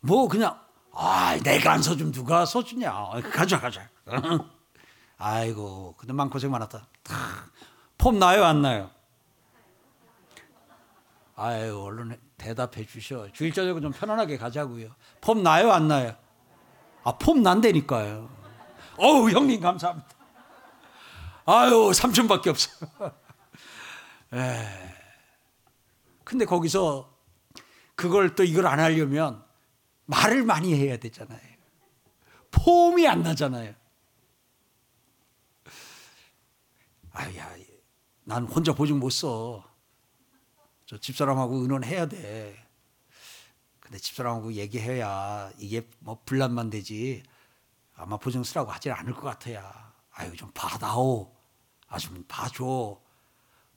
뭐 0.00 0.28
그냥 0.28 0.58
아 0.92 1.36
내가 1.42 1.72
안 1.72 1.82
서주면 1.82 2.12
누가 2.12 2.46
서주냐 2.46 2.92
가져와 3.32 3.60
가져와 3.60 3.86
아이고 5.18 5.94
근데 5.98 6.12
마음고생 6.12 6.50
많았다 6.50 6.86
폼 7.98 8.18
나요 8.18 8.44
안 8.44 8.62
나요? 8.62 8.90
아유 11.34 11.78
얼른 11.82 12.18
대답해 12.38 12.86
주셔 12.86 13.30
주일저녁은 13.32 13.82
좀 13.82 13.92
편안하게 13.92 14.38
가자고요 14.38 14.90
폼 15.20 15.42
나요 15.42 15.72
안 15.72 15.88
나요? 15.88 16.14
아폼 17.04 17.42
난다니까요 17.42 18.35
어우, 18.98 19.30
형님 19.30 19.60
감사합니다. 19.60 20.08
아유, 21.46 21.92
삼촌밖에 21.94 22.50
없어요. 22.50 22.90
에. 24.32 24.66
근데 26.24 26.44
거기서 26.44 27.14
그걸 27.94 28.34
또 28.34 28.42
이걸 28.42 28.66
안 28.66 28.80
하려면 28.80 29.44
말을 30.06 30.44
많이 30.44 30.74
해야 30.74 30.96
되잖아요. 30.96 31.40
폼이 32.50 33.06
안 33.06 33.22
나잖아요. 33.22 33.74
아야, 37.12 37.56
난 38.24 38.44
혼자 38.44 38.74
보증 38.74 38.98
못 38.98 39.10
써. 39.10 39.64
저 40.84 40.98
집사람하고 40.98 41.56
의논해야 41.56 42.06
돼. 42.06 42.66
근데 43.80 43.98
집사람하고 43.98 44.52
얘기해야 44.54 45.52
이게 45.58 45.88
뭐 46.00 46.20
분란만 46.24 46.70
되지. 46.70 47.22
아마 47.96 48.16
보증 48.16 48.42
쓰라고 48.44 48.70
하지 48.70 48.90
않을 48.90 49.14
것 49.14 49.22
같아야. 49.22 49.92
아유 50.14 50.34
좀 50.36 50.50
봐다오. 50.52 51.34
아좀 51.88 52.24
봐줘. 52.28 53.00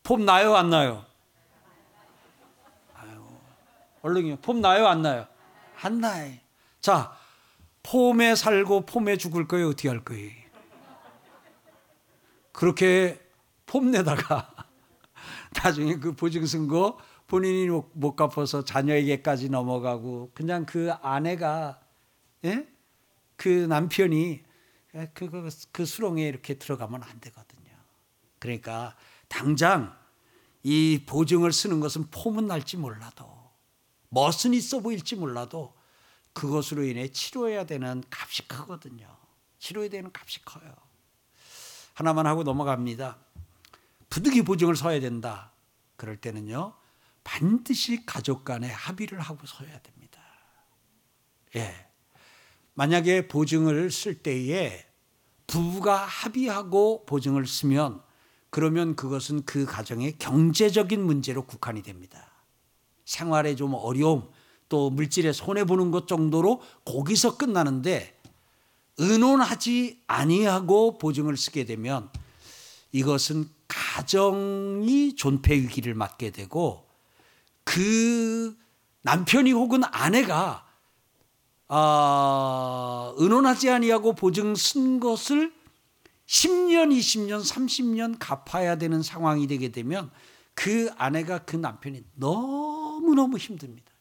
폼 0.03 0.25
나요 0.25 0.55
안 0.55 0.69
나요? 0.69 1.05
아유 2.95 3.23
얼른 4.01 4.41
폼 4.41 4.61
나요 4.61 4.87
안 4.87 5.01
나요? 5.01 5.27
안 5.81 5.99
나요. 5.99 6.33
자 6.81 7.15
폼에 7.83 8.35
살고 8.35 8.85
폼에 8.85 9.17
죽을 9.17 9.47
거예요 9.47 9.69
어떻게 9.69 9.89
할 9.89 10.03
거예요? 10.03 10.31
그렇게 12.51 13.21
폼 13.65 13.91
내다가 13.91 14.51
나중에 15.63 15.95
그 15.95 16.13
보증 16.13 16.45
쓴거 16.45 16.97
본인이 17.27 17.69
못 17.93 18.15
갚아서 18.15 18.65
자녀에게까지 18.65 19.49
넘어가고 19.49 20.31
그냥 20.33 20.65
그 20.65 20.91
아내가 21.01 21.79
예? 22.43 22.67
그 23.39 23.47
남편이 23.47 24.43
그, 25.13 25.29
그, 25.29 25.49
그 25.71 25.85
수렁에 25.85 26.27
이렇게 26.27 26.55
들어가면 26.55 27.03
안 27.03 27.21
되거든요. 27.21 27.71
그러니까 28.37 28.97
당장 29.29 29.97
이 30.61 31.03
보증을 31.07 31.53
쓰는 31.53 31.79
것은 31.79 32.09
폼은 32.11 32.47
날지 32.47 32.75
몰라도 32.75 33.25
멋은 34.09 34.53
있어 34.53 34.81
보일지 34.81 35.15
몰라도 35.15 35.73
그것으로 36.33 36.83
인해 36.83 37.07
치료해야 37.07 37.65
되는 37.65 38.03
값이 38.09 38.47
크거든요. 38.49 39.07
치료해야 39.57 39.89
되는 39.89 40.11
값이 40.13 40.43
커요. 40.43 40.75
하나만 41.93 42.27
하고 42.27 42.43
넘어갑니다. 42.43 43.19
부득이 44.09 44.41
보증을 44.41 44.75
서야 44.75 44.99
된다. 44.99 45.53
그럴 45.95 46.17
때는요, 46.17 46.73
반드시 47.23 48.05
가족 48.05 48.43
간에 48.43 48.69
합의를 48.69 49.21
하고 49.21 49.45
서야 49.47 49.79
됩니다. 49.79 50.21
예. 51.55 51.88
만약에 52.79 53.27
보증을 53.27 53.91
쓸 53.91 54.15
때에 54.15 54.85
부부가 55.47 55.97
합의하고 55.97 57.05
보증을 57.05 57.45
쓰면 57.45 58.01
그러면 58.49 58.95
그것은 58.95 59.43
그 59.43 59.65
가정의 59.65 60.17
경제적인 60.17 61.03
문제로 61.03 61.45
국한이 61.45 61.83
됩니다. 61.83 62.31
생활에 63.03 63.57
좀 63.57 63.73
어려움, 63.73 64.29
또 64.69 64.89
물질에 64.89 65.33
손해 65.33 65.65
보는 65.65 65.91
것 65.91 66.07
정도로 66.07 66.61
거기서 66.85 67.35
끝나는데 67.35 68.17
의논하지 68.97 70.03
아니하고 70.07 70.99
보증을 70.99 71.35
쓰게 71.35 71.65
되면 71.65 72.09
이것은 72.93 73.49
가정이 73.67 75.17
존폐 75.17 75.53
위기를 75.53 75.95
맞게 75.95 76.31
되고 76.31 76.87
그 77.65 78.55
남편이 79.01 79.51
혹은 79.51 79.81
아내가 79.83 80.68
아, 81.69 83.13
의논하지 83.17 83.69
아니하고 83.69 84.13
보증 84.13 84.55
쓴 84.55 84.99
것을 84.99 85.53
10년, 86.25 86.91
20년, 86.95 87.41
30년 87.41 88.17
갚아야 88.19 88.75
되는 88.75 89.01
상황이 89.01 89.47
되게 89.47 89.69
되면 89.69 90.11
그 90.53 90.89
아내가 90.97 91.39
그 91.39 91.55
남편이 91.55 92.03
너무너무 92.15 93.37
힘듭니다. 93.37 93.91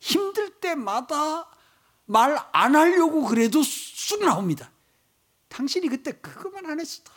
힘들 0.00 0.50
때마다 0.60 1.48
말 2.04 2.38
안 2.52 2.74
하려고 2.74 3.24
그래도 3.24 3.62
쑥 3.62 4.24
나옵니다. 4.24 4.70
당신이 5.48 5.88
그때 5.88 6.12
그것만 6.12 6.66
안 6.66 6.80
했어도. 6.80 7.12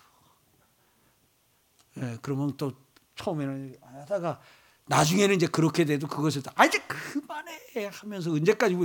예, 1.98 2.18
그러면 2.22 2.56
또 2.58 2.74
처음에는 3.16 3.76
하다가 3.82 4.40
나중에는 4.86 5.36
이제 5.36 5.48
그렇게 5.48 5.86
돼도 5.86 6.08
그것을 6.08 6.42
아 6.56 6.66
이제 6.66 6.80
그만해 6.88 7.90
하면서 7.92 8.32
언제까지 8.32 8.76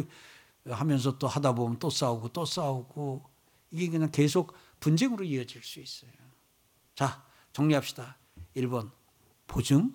하면서 0.69 1.19
또 1.19 1.29
하다 1.29 1.55
보면 1.55 1.79
또 1.79 1.91
싸우고 1.91 2.29
또 2.29 2.45
싸우고 2.45 3.25
이게 3.71 3.89
그냥 3.91 4.11
계속 4.11 4.55
분쟁으로 4.81 5.25
이어질 5.25 5.63
수 5.63 5.81
있어요. 5.81 6.11
자, 6.95 7.25
정리합시다. 7.53 8.17
1번 8.57 8.91
보증 9.47 9.95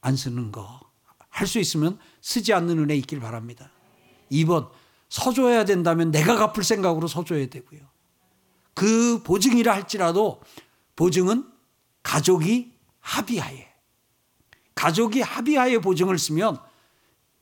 안 0.00 0.16
쓰는 0.16 0.52
거. 0.52 0.80
할 1.28 1.46
수 1.46 1.60
있으면 1.60 1.98
쓰지 2.20 2.52
않는 2.52 2.78
은혜 2.78 2.96
있길 2.96 3.20
바랍니다. 3.20 3.70
2번 4.32 4.70
서줘야 5.08 5.64
된다면 5.64 6.10
내가 6.10 6.36
갚을 6.36 6.64
생각으로 6.64 7.06
서줘야 7.06 7.46
되고요. 7.46 7.80
그 8.74 9.22
보증이라 9.22 9.72
할지라도 9.72 10.42
보증은 10.96 11.48
가족이 12.02 12.72
합의하에 13.00 13.68
가족이 14.74 15.20
합의하에 15.20 15.78
보증을 15.78 16.18
쓰면 16.18 16.58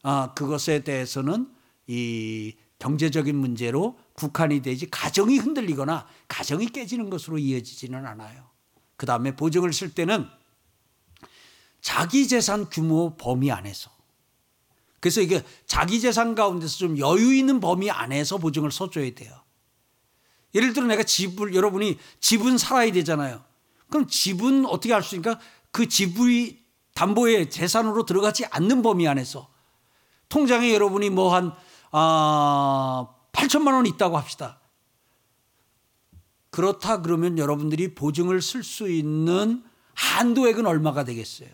아, 0.02 0.35
그것에 0.35 0.85
대해서는 0.85 1.55
이 1.87 2.55
경제적인 2.79 3.37
문제로 3.37 3.99
국한이 4.12 4.61
되지 4.61 4.88
가정이 4.90 5.38
흔들리거나 5.38 6.07
가정이 6.29 6.66
깨지는 6.66 7.11
것으로 7.11 7.38
이어지지는 7.38 8.07
않아요. 8.07 8.51
그 8.96 9.07
다음에 9.07 9.35
보증을 9.35 9.72
쓸 9.72 9.90
때는 9.94 10.27
자기 11.81 12.27
재산 12.27 12.68
규모 12.68 13.16
범위 13.16 13.51
안에서 13.51 13.90
그래서 15.01 15.20
이게 15.20 15.44
자기 15.66 16.01
재산 16.01 16.35
가운데서 16.35 16.77
좀 16.79 16.99
여유 16.99 17.35
있는 17.35 17.61
범위 17.61 17.90
안에서 17.90 18.38
보증을 18.38 18.72
써줘야 18.72 19.09
돼요. 19.14 19.33
예를 20.55 20.72
들어 20.72 20.87
내가 20.87 21.03
집을 21.03 21.55
여러분이 21.55 21.99
집은 22.20 22.59
살아야 22.59 22.90
되잖아요. 22.90 23.44
그럼 23.88 24.09
집은 24.09 24.66
어떻게 24.66 24.92
할 24.92 25.03
수 25.03 25.14
있습니까? 25.16 25.38
그 25.70 25.87
집이 25.87 26.64
담보의 26.94 27.51
재산으로 27.51 28.07
들어가지 28.07 28.46
않는 28.46 28.83
범위 28.83 29.07
안에서 29.07 29.49
통장에 30.29 30.72
여러분이 30.72 31.11
뭐 31.11 31.35
한 31.35 31.53
아, 31.90 33.09
8천만 33.33 33.75
원 33.75 33.87
있다고 33.87 34.16
합시다. 34.16 34.61
그렇다 36.51 37.03
그러면 37.03 37.38
여러분들이 37.38 37.94
보증을 37.94 38.40
쓸 38.40 38.62
수 38.62 38.88
있는 38.90 39.62
한도액은 39.94 40.66
얼마가 40.66 41.05
되겠어요? 41.05 41.51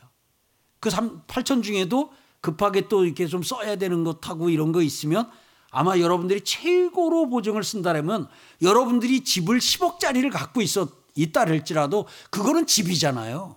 그 0.81 0.91
8천 0.91 1.63
중에도 1.63 2.13
급하게 2.41 2.89
또 2.89 3.05
이렇게 3.05 3.27
좀 3.27 3.43
써야 3.43 3.77
되는 3.77 4.05
것하고 4.05 4.51
이런 4.51 4.73
거 4.73 4.83
있으면 4.83 5.31
아마 5.71 5.99
여러분들이 5.99 6.43
최고로 6.43 7.31
보증을 7.31 7.65
쓴다면 7.65 8.29
여러분들이 8.61 9.25
집을 9.25 9.59
10억짜리를 9.59 10.31
갖고 10.31 10.61
있어 10.61 10.89
있다 11.15 11.43
할지라도 11.43 12.07
그거는 12.31 12.67
집이잖아요. 12.67 13.57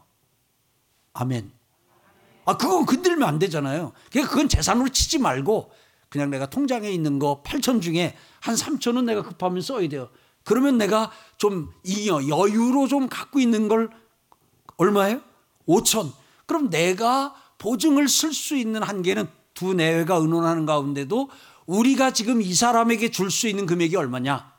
아멘. 1.14 1.52
아, 2.46 2.58
그건 2.58 2.86
건들면 2.86 3.28
안 3.28 3.40
되잖아요. 3.40 3.92
그러니까 4.12 4.32
그건 4.32 4.48
재산으로 4.48 4.90
치지 4.90 5.18
말고 5.18 5.72
그냥 6.10 6.30
내가 6.30 6.46
통장에 6.46 6.90
있는 6.90 7.20
거 7.20 7.42
8천 7.46 7.82
중에 7.82 8.16
한 8.40 8.56
3천은 8.56 9.06
내가 9.06 9.22
급하면 9.24 9.62
써야 9.62 9.88
돼요. 9.90 10.10
그러면 10.44 10.78
내가 10.78 11.12
좀 11.38 11.72
여유로 11.86 12.88
좀 12.88 13.10
갖고 13.10 13.40
있는 13.40 13.68
걸 13.68 13.90
얼마예요? 14.78 15.22
5천. 15.68 16.12
그럼 16.46 16.70
내가 16.70 17.36
보증을 17.58 18.08
쓸 18.08 18.34
수 18.34 18.56
있는 18.56 18.84
한계는 18.84 19.28
두 19.54 19.74
내외가 19.74 20.16
의논하는 20.16 20.66
가운데도 20.66 21.30
우리가 21.66 22.12
지금 22.12 22.42
이 22.42 22.54
사람에게 22.54 23.10
줄 23.10 23.32
수 23.32 23.48
있는 23.48 23.66
금액이 23.66 23.96
얼마냐? 23.96 24.54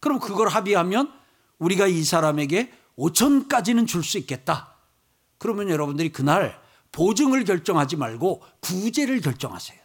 그럼 0.00 0.18
그걸 0.20 0.48
합의하면 0.48 1.12
우리가 1.58 1.86
이 1.86 2.02
사람에게 2.02 2.72
5천까지는 2.96 3.86
줄 3.86 4.02
수 4.02 4.18
있겠다. 4.18 4.74
그러면 5.38 5.68
여러분들이 5.68 6.10
그날 6.10 6.58
보증을 6.92 7.44
결정하지 7.44 7.96
말고 7.96 8.42
구제를 8.60 9.20
결정하세요. 9.20 9.83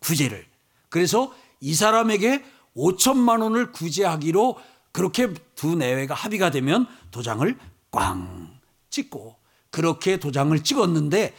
구제를. 0.00 0.46
그래서 0.88 1.32
이 1.60 1.74
사람에게 1.74 2.44
5천만 2.76 3.42
원을 3.42 3.72
구제하기로 3.72 4.58
그렇게 4.92 5.32
두 5.54 5.76
내외가 5.76 6.14
합의가 6.14 6.50
되면 6.50 6.86
도장을 7.10 7.58
꽝 7.90 8.58
찍고 8.90 9.36
그렇게 9.70 10.18
도장을 10.18 10.58
찍었는데 10.62 11.34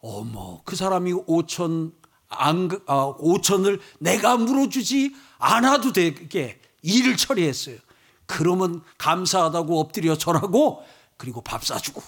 어머 0.00 0.62
그 0.64 0.76
사람이 0.76 1.12
5천 1.12 1.92
안, 2.28 2.68
아, 2.86 3.14
5천을 3.18 3.80
내가 3.98 4.36
물어주지 4.36 5.14
않아도 5.38 5.92
되게 5.92 6.60
일을 6.82 7.16
처리했어요. 7.16 7.78
그러면 8.26 8.82
감사하다고 8.98 9.80
엎드려 9.80 10.18
절하고 10.18 10.84
그리고 11.16 11.40
밥 11.40 11.64
사주고 11.64 12.02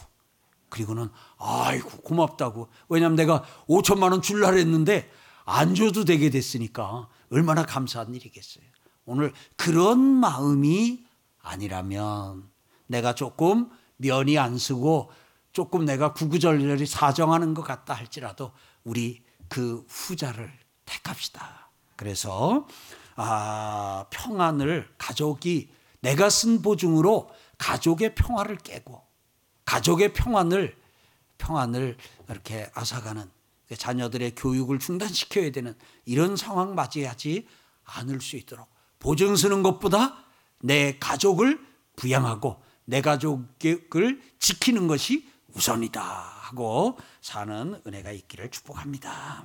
그리고는 0.69 1.09
아이고 1.39 1.89
고맙다고 2.03 2.69
왜냐하면 2.89 3.17
내가 3.17 3.43
5천만 3.69 4.13
원 4.13 4.23
줄라 4.23 4.53
했는데 4.53 5.11
안 5.51 5.75
줘도 5.75 6.05
되게 6.05 6.31
됐으니까 6.31 7.09
얼마나 7.33 7.67
감사한 7.67 8.15
일이겠어요. 8.15 8.65
오늘 9.05 9.33
그런 9.57 9.99
마음이 9.99 11.05
아니라면 11.43 12.49
내가 12.87 13.17
조금 13.17 13.69
면이 13.97 14.39
안 14.39 14.59
쓰고 14.59 15.11
조금 15.53 15.85
내가 15.85 16.13
구구절절히 16.13 16.87
사정하는 16.87 17.55
것 17.55 17.63
같다 17.63 17.95
할지라도 17.95 18.53
우리 18.85 19.25
그 19.49 19.85
후자를 19.89 20.53
택합시다. 20.85 21.71
그래서 21.97 22.69
아, 23.17 24.07
평안을 24.11 24.89
가족이 24.99 25.69
내가 25.99 26.31
쓴 26.31 26.63
보증으로 26.63 27.29
가족의 27.59 28.15
평화를 28.15 28.57
깨고 28.57 29.03
가족의 29.65 30.13
평안을 30.13 30.77
평안을 31.39 31.97
이렇게 32.29 32.71
앗아가는 32.73 33.25
그 33.25 33.40
자녀들의 33.77 34.35
교육을 34.35 34.79
중단시켜야 34.79 35.51
되는 35.51 35.75
이런 36.05 36.37
상황 36.37 36.75
맞이하지 36.75 37.47
않을 37.85 38.21
수 38.21 38.37
있도록 38.37 38.69
보증 38.99 39.37
서는 39.37 39.63
것보다 39.63 40.25
내 40.61 40.99
가족을 40.99 41.61
부양하고 41.97 42.61
내 42.85 43.01
가족을 43.01 44.21
지키는 44.39 44.89
것이 44.89 45.29
우선이다 45.55 46.01
하고 46.03 46.99
사는 47.21 47.81
은혜가 47.87 48.13
있기를 48.13 48.51
축복합니다. 48.51 49.45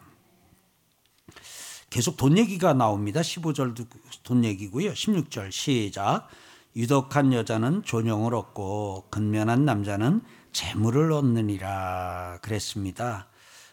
계속 1.89 2.17
돈 2.17 2.37
얘기가 2.37 2.73
나옵니다. 2.73 3.21
15절도 3.21 3.87
돈 4.23 4.43
얘기고요. 4.43 4.91
16절 4.91 5.51
시작. 5.51 6.27
유덕한 6.75 7.31
여자는 7.31 7.83
존영을 7.83 8.35
얻고 8.35 9.07
근면한 9.09 9.63
남자는 9.63 10.21
재물을 10.51 11.11
얻느니라 11.11 12.39
그랬습니다. 12.41 13.29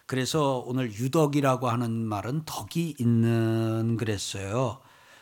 그래서 0.07 0.59
오늘 0.67 0.93
유덕이라고 0.93 1.69
하는 1.69 1.91
말은 2.07 2.43
덕이 2.45 2.97
있는 2.99 3.97
그랬어요. 3.97 4.81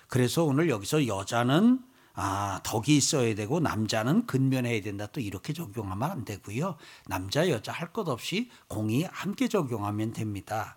그래서 0.08 0.44
오늘 0.44 0.68
여기서 0.68 1.06
여자는 1.06 1.80
아, 2.14 2.60
덕이 2.64 2.96
있어야 2.96 3.34
되고 3.34 3.60
남자는 3.60 4.26
근면해야 4.26 4.80
된다. 4.82 5.06
또 5.06 5.20
이렇게 5.20 5.52
적용하면 5.52 6.10
안 6.10 6.24
되고요. 6.24 6.76
남자 7.06 7.48
여자 7.48 7.72
할 7.72 7.92
것 7.92 8.08
없이 8.08 8.50
공이 8.68 9.04
함께 9.04 9.48
적용하면 9.48 10.12
됩니다. 10.12 10.76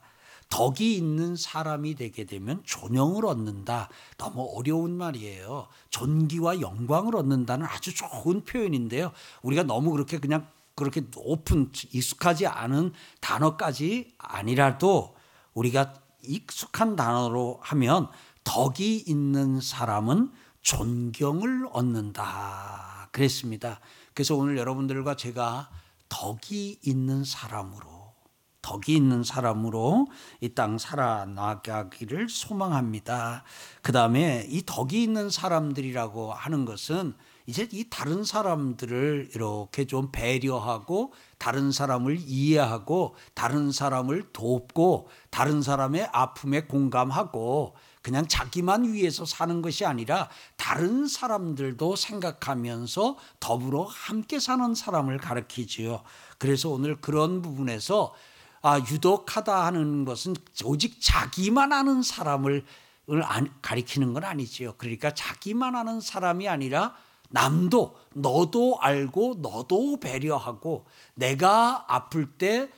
덕이 0.50 0.96
있는 0.96 1.36
사람이 1.36 1.96
되게 1.96 2.26
되면 2.26 2.62
존영을 2.64 3.26
얻는다. 3.26 3.90
너무 4.18 4.54
어려운 4.56 4.96
말이에요. 4.96 5.68
존귀와 5.90 6.62
영광을 6.62 7.16
얻는다는 7.16 7.66
아주 7.66 7.94
좋은 7.96 8.44
표현인데요. 8.44 9.12
우리가 9.42 9.64
너무 9.64 9.92
그렇게 9.92 10.20
그냥 10.20 10.48
그렇게 10.76 11.04
오픈 11.16 11.72
익숙하지 11.92 12.48
않은 12.48 12.94
단어까지 13.22 14.16
아니라도 14.18 15.16
우리가 15.54 15.94
익숙한 16.24 16.96
단어로 16.96 17.60
하면 17.62 18.10
덕이 18.44 19.04
있는 19.08 19.62
사람은 19.62 20.32
존경을 20.62 21.68
얻는다. 21.72 23.10
그랬습니다. 23.12 23.80
그래서 24.14 24.36
오늘 24.36 24.58
여러분들과 24.58 25.16
제가 25.16 25.70
덕이 26.10 26.80
있는 26.84 27.24
사람으로 27.24 28.14
덕이 28.62 28.96
있는 28.96 29.24
사람으로 29.24 30.08
이 30.42 30.50
땅 30.56 30.78
살아나가기를 30.78 32.30
소망합니다. 32.30 33.44
그 33.82 33.92
다음에 33.92 34.48
이 34.50 34.64
덕이 34.66 35.04
있는 35.04 35.30
사람들이라고 35.30 36.34
하는 36.34 36.66
것은 36.66 37.14
이제 37.46 37.68
이 37.72 37.90
다른 37.90 38.24
사람들을 38.24 39.32
이렇게 39.36 39.86
좀 39.86 40.12
배려하고 40.12 41.12
다른 41.38 41.72
사람을 41.72 42.18
이해하고 42.20 43.16
다른 43.34 43.72
사람을 43.72 44.32
돕고 44.32 45.10
다른 45.30 45.62
사람의 45.62 46.10
아픔에 46.14 46.62
공감하고 46.62 47.76
그냥 48.02 48.28
자기만 48.28 48.94
위해서 48.94 49.26
사는 49.26 49.62
것이 49.62 49.86
아니라 49.86 50.30
다른 50.56 51.08
사람들도 51.08 51.96
생각하면서 51.96 53.18
더불어 53.40 53.84
함께 53.84 54.40
사는 54.40 54.74
사람을 54.74 55.18
가르치지요. 55.18 56.04
그래서 56.38 56.70
오늘 56.70 57.00
그런 57.02 57.42
부분에서 57.42 58.14
아, 58.62 58.80
유독하다 58.80 59.66
하는 59.66 60.06
것은 60.06 60.36
오직 60.64 61.02
자기만 61.02 61.74
아는 61.74 62.02
사람을 62.02 62.64
가리키는 63.62 64.14
건 64.14 64.24
아니지요. 64.24 64.76
그러니까 64.78 65.14
자기만 65.14 65.76
아는 65.76 66.00
사람이 66.00 66.48
아니라 66.48 66.96
남도 67.34 67.96
너도 68.14 68.78
알고 68.80 69.38
너도 69.40 70.00
배려하고 70.00 70.86
내가 71.16 71.84
아플 71.88 72.38
때 72.38 72.70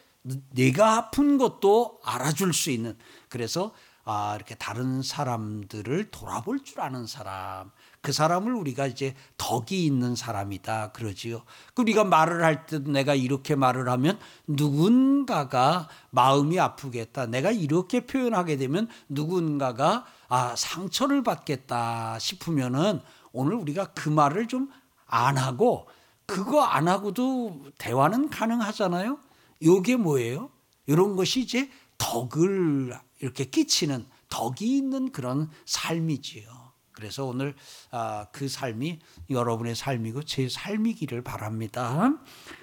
내가 0.51 0.93
아픈 0.93 1.37
것도 1.37 1.99
알아줄 2.03 2.53
수 2.53 2.71
있는 2.71 2.97
그래서 3.27 3.73
아, 4.07 4.35
이렇게 4.35 4.53
다른 4.53 5.01
사람들을 5.01 6.11
돌아볼 6.11 6.63
줄 6.63 6.79
아는 6.79 7.07
사람, 7.07 7.71
그 8.01 8.11
사람을 8.11 8.53
우리가 8.53 8.85
이제 8.85 9.15
덕이 9.37 9.83
있는 9.83 10.15
사람이다 10.15 10.91
그러지요. 10.91 11.41
그 11.73 11.81
우리가 11.81 12.03
말을 12.03 12.43
할때 12.43 12.77
내가 12.77 13.15
이렇게 13.15 13.55
말을 13.55 13.89
하면 13.89 14.19
누군가가 14.45 15.89
마음이 16.11 16.59
아프겠다. 16.59 17.25
내가 17.25 17.49
이렇게 17.49 18.05
표현하게 18.05 18.57
되면 18.57 18.87
누군가가 19.09 20.05
아, 20.29 20.55
상처를 20.55 21.23
받겠다 21.23 22.19
싶으면은 22.19 23.01
오늘 23.35 23.53
우리가 23.55 23.93
그 23.93 24.09
말을 24.09 24.47
좀 24.47 24.69
안 25.07 25.37
하고 25.37 25.87
그거 26.25 26.61
안 26.61 26.87
하고도 26.87 27.63
대화는 27.77 28.29
가능하잖아요. 28.29 29.19
요게 29.63 29.97
뭐예요? 29.97 30.49
이런 30.87 31.15
것이 31.15 31.41
이제 31.41 31.69
덕을 31.97 32.97
이렇게 33.19 33.45
끼치는 33.45 34.05
덕이 34.29 34.77
있는 34.77 35.11
그런 35.11 35.49
삶이지요. 35.65 36.65
그래서 36.91 37.25
오늘 37.25 37.55
아, 37.91 38.27
그 38.31 38.47
삶이 38.47 38.99
여러분의 39.29 39.75
삶이고 39.75 40.23
제 40.23 40.47
삶이기를 40.49 41.23
바랍니다. 41.23 42.13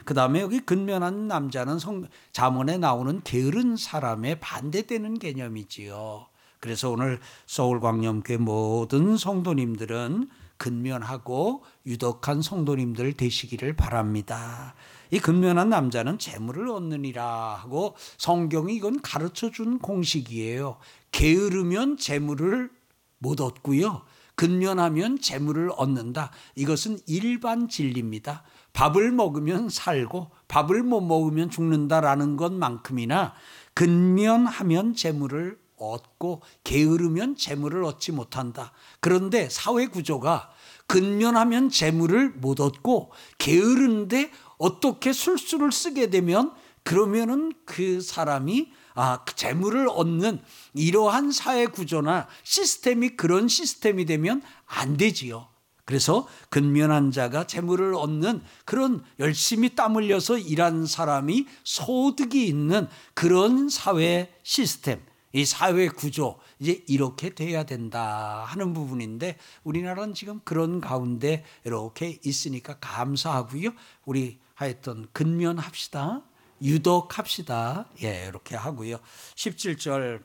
그 0.05 0.15
다음에 0.15 0.41
여기 0.41 0.59
근면한 0.61 1.29
남자는 1.29 1.79
성, 1.79 2.09
자문에 2.33 2.79
나오는 2.79 3.23
게으른 3.23 3.77
사람에 3.77 4.41
반대되는 4.41 5.19
개념이지요. 5.19 6.27
그래서 6.61 6.91
오늘 6.91 7.21
서울광염교회 7.47 8.39
모든 8.39 9.17
성도님들은 9.17 10.29
근면하고 10.63 11.65
유덕한 11.87 12.41
성도님들 12.41 13.15
되시기를 13.15 13.75
바랍니다. 13.75 14.77
이 15.11 15.19
근면한 15.19 15.69
남자는 15.71 16.21
재물을 16.21 16.69
얻느니라 16.69 17.57
하고 17.61 17.97
성경이 18.17 18.77
이건 18.77 19.03
가르쳐 19.03 19.51
준 19.51 19.81
공식이에요. 19.81 20.77
게으르면 21.11 21.97
재물을 21.97 22.71
못 23.19 23.41
얻고요. 23.41 24.03
근면하면 24.37 25.21
재물을 25.21 25.69
얻는다. 25.77 26.31
이것은 26.55 27.01
일반 27.09 27.69
진리입니다. 27.69 28.45
밥을 28.73 29.11
먹으면 29.11 29.69
살고 29.69 30.31
밥을 30.47 30.85
못 30.85 31.01
먹으면 31.01 31.51
죽는다라는 31.51 32.37
것만큼이나 32.37 33.35
근면하면 33.75 34.95
재물을 34.95 35.59
얻고 35.83 36.43
게으르면 36.65 37.37
재물을 37.37 37.85
얻지 37.85 38.13
못한다. 38.13 38.73
그런데 39.01 39.49
사회 39.49 39.87
구조가 39.87 40.52
근면하면 40.87 41.71
재물을 41.71 42.31
못 42.31 42.61
얻고 42.61 43.13
게으른데 43.39 44.31
어떻게 44.59 45.13
술수를 45.13 45.73
쓰게 45.73 46.11
되면 46.11 46.53
그러면은 46.85 47.53
그 47.65 48.01
사람이 48.01 48.73
아, 48.95 49.25
그 49.25 49.35
재물을 49.35 49.89
얻는 49.89 50.41
이러한 50.75 51.33
사회 51.33 51.67
구조나 51.67 52.29
시스템이 52.43 53.11
그런 53.11 53.49
시스템이 53.49 54.05
되면 54.05 54.43
안 54.67 54.97
되지요. 54.97 55.49
그래서 55.85 56.29
근면한 56.49 57.11
자가 57.11 57.47
재물을 57.47 57.95
얻는 57.95 58.43
그런 58.65 59.03
열심히 59.19 59.75
땀 59.75 59.97
흘려서 59.97 60.39
일한 60.39 60.87
사람이 60.87 61.47
소득이 61.65 62.47
있는 62.47 62.89
그런 63.15 63.69
사회 63.69 64.33
시스템, 64.43 65.01
이 65.33 65.45
사회 65.45 65.89
구조 65.89 66.39
이제 66.59 66.85
이렇게 66.89 67.35
돼야 67.35 67.65
된다 67.65 68.45
하는 68.47 68.75
부분인데 68.75 69.39
우리나라는 69.65 70.15
지금 70.15 70.41
그런 70.45 70.81
가운데 70.81 71.45
이렇게 71.65 72.19
있으니까 72.25 72.79
감사하고요. 72.81 73.71
우리 74.05 74.39
하여튼 74.55 75.07
근면합시다. 75.13 76.23
유독합시다. 76.61 77.87
예, 78.03 78.27
이렇게 78.29 78.55
하고요. 78.55 78.99
17절 79.35 80.23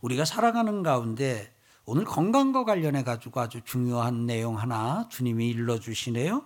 우리가 0.00 0.24
살아가는 0.24 0.82
가운데 0.82 1.52
오늘 1.84 2.04
건강과 2.04 2.64
관련해 2.64 3.04
가지고 3.04 3.40
아주 3.40 3.60
중요한 3.64 4.26
내용 4.26 4.58
하나 4.58 5.08
주님이 5.08 5.48
일러 5.48 5.78
주시네요. 5.78 6.44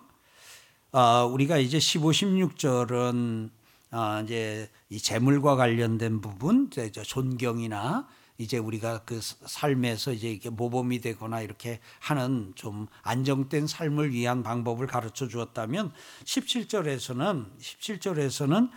아, 0.91 1.23
우리가 1.23 1.57
이제 1.57 1.79
15, 1.79 2.11
16절은 2.11 3.49
아, 3.91 4.21
이제 4.23 4.69
이 4.89 4.97
재물과 4.99 5.57
관련된 5.57 6.21
부분, 6.21 6.69
이제 6.71 6.89
존경이나 6.91 8.07
이제 8.37 8.57
우리가 8.57 9.03
그 9.03 9.19
삶에서 9.21 10.13
이제 10.13 10.31
이게 10.31 10.49
모범이 10.49 10.99
되거나 10.99 11.41
이렇게 11.41 11.79
하는 11.99 12.53
좀 12.55 12.87
안정된 13.03 13.67
삶을 13.67 14.13
위한 14.13 14.41
방법을 14.41 14.87
가르쳐 14.87 15.27
주었다면 15.27 15.91
17절에서는 16.23 17.57
17절에서는 17.59 18.69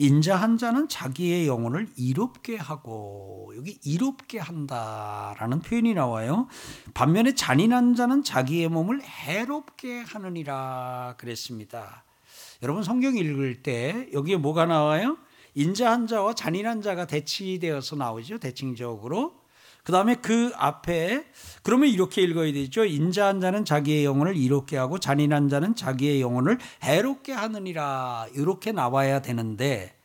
인자한 0.00 0.58
자는 0.58 0.88
자기의 0.88 1.46
영혼을 1.46 1.88
이롭게 1.96 2.56
하고 2.56 3.52
여기 3.56 3.78
이롭게 3.84 4.40
한다라는 4.40 5.60
표현이 5.60 5.94
나와요. 5.94 6.48
반면에 6.92 7.34
잔인한 7.34 7.94
자는 7.94 8.24
자기의 8.24 8.68
몸을 8.70 9.02
해롭게 9.02 10.00
하느니라 10.00 11.14
그랬습니다. 11.18 12.04
여러분 12.62 12.84
성경 12.84 13.16
읽을 13.16 13.62
때 13.62 14.08
여기에 14.12 14.36
뭐가 14.36 14.66
나와요? 14.66 15.18
인자한 15.54 16.06
자와 16.06 16.34
잔인한 16.34 16.80
자가 16.80 17.06
대치되어서 17.06 17.96
나오죠. 17.96 18.38
대칭적으로. 18.38 19.34
그 19.82 19.90
다음에 19.90 20.14
그 20.14 20.52
앞에 20.54 21.24
그러면 21.64 21.88
이렇게 21.88 22.22
읽어야 22.22 22.52
되죠. 22.52 22.84
인자한 22.84 23.40
자는 23.40 23.64
자기의 23.64 24.04
영혼을 24.04 24.36
이롭게 24.36 24.76
하고 24.76 25.00
잔인한 25.00 25.48
자는 25.48 25.74
자기의 25.74 26.20
영혼을 26.20 26.58
해롭게 26.84 27.32
하느니라. 27.32 28.28
이렇게 28.34 28.70
나와야 28.70 29.20
되는데 29.22 29.96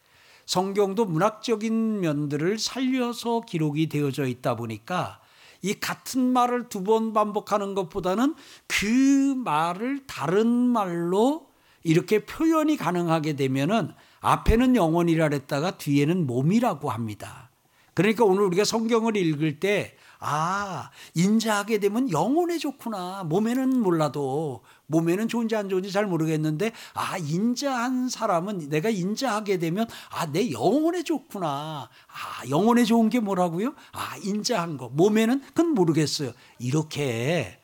성경도 0.48 1.06
문학적인 1.06 2.00
면들을 2.00 2.58
살려서 2.58 3.42
기록이 3.42 3.88
되어져 3.88 4.26
있다 4.26 4.56
보니까 4.56 5.20
이 5.62 5.76
같은 5.76 6.22
말을 6.34 6.70
두 6.70 6.84
번 6.84 7.14
반복하는 7.14 7.76
것보다는 7.76 8.34
그 8.66 9.36
말을 9.46 10.08
다른 10.08 10.48
말로 10.48 11.47
이렇게 11.88 12.26
표현이 12.26 12.76
가능하게 12.76 13.38
되면은 13.38 13.94
앞에는 14.20 14.76
영혼이라 14.76 15.30
그랬다가 15.30 15.78
뒤에는 15.78 16.28
몸이라고 16.28 16.90
합니다. 16.90 17.50
그러니까 17.94 18.26
오늘 18.26 18.44
우리가 18.44 18.66
성경을 18.66 19.16
읽을 19.16 19.62
때 19.62 19.96
아, 20.20 20.90
인자하게 21.14 21.78
되면 21.80 22.12
영혼에 22.12 22.58
좋구나. 22.58 23.24
몸에는 23.24 23.80
몰라도 23.80 24.64
몸에는 24.88 25.30
좋은지 25.30 25.56
안 25.56 25.70
좋은지 25.70 25.90
잘 25.92 26.06
모르겠는데 26.08 26.74
아, 26.94 27.18
인자한 27.18 28.10
사람은 28.10 28.68
내가 28.70 28.90
인자하게 28.90 29.58
되면 29.58 29.88
아, 30.10 30.30
내 30.30 30.52
영혼에 30.52 31.04
좋구나. 31.04 31.88
아, 31.88 32.50
영혼에 32.50 32.84
좋은 32.84 33.10
게 33.10 33.22
뭐라고요? 33.22 33.74
아, 33.94 34.18
인자한 34.24 34.76
거. 34.76 34.90
몸에는 34.90 35.42
그건 35.42 35.70
모르겠어요. 35.70 36.34
이렇게 36.60 37.62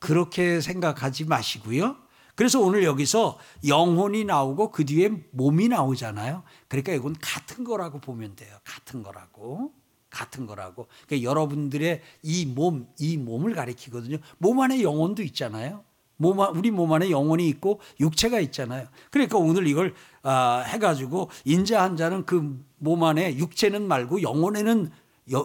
그렇게 0.00 0.60
생각하지 0.60 1.26
마시고요. 1.26 2.01
그래서 2.42 2.58
오늘 2.58 2.82
여기서 2.82 3.38
영혼이 3.68 4.24
나오고 4.24 4.72
그 4.72 4.84
뒤에 4.84 5.10
몸이 5.30 5.68
나오잖아요. 5.68 6.42
그러니까 6.66 6.92
이건 6.92 7.14
같은 7.20 7.62
거라고 7.62 8.00
보면 8.00 8.34
돼요. 8.34 8.56
같은 8.64 9.04
거라고. 9.04 9.72
같은 10.10 10.46
거라고. 10.46 10.88
그러니까 11.06 11.30
여러분들의 11.30 12.02
이 12.24 12.46
몸, 12.46 12.88
이 12.98 13.16
몸을 13.16 13.54
가리키거든요. 13.54 14.18
몸 14.38 14.60
안에 14.60 14.82
영혼도 14.82 15.22
있잖아요. 15.22 15.84
몸, 16.16 16.40
우리 16.56 16.72
몸 16.72 16.92
안에 16.92 17.10
영혼이 17.10 17.48
있고 17.48 17.80
육체가 18.00 18.40
있잖아요. 18.40 18.88
그러니까 19.12 19.38
오늘 19.38 19.68
이걸 19.68 19.94
아, 20.24 20.64
해가지고 20.66 21.30
인자 21.44 21.80
한 21.80 21.96
자는 21.96 22.26
그 22.26 22.72
몸 22.82 23.04
안에 23.04 23.36
육체는 23.36 23.86
말고 23.86 24.22
영혼에는 24.22 24.90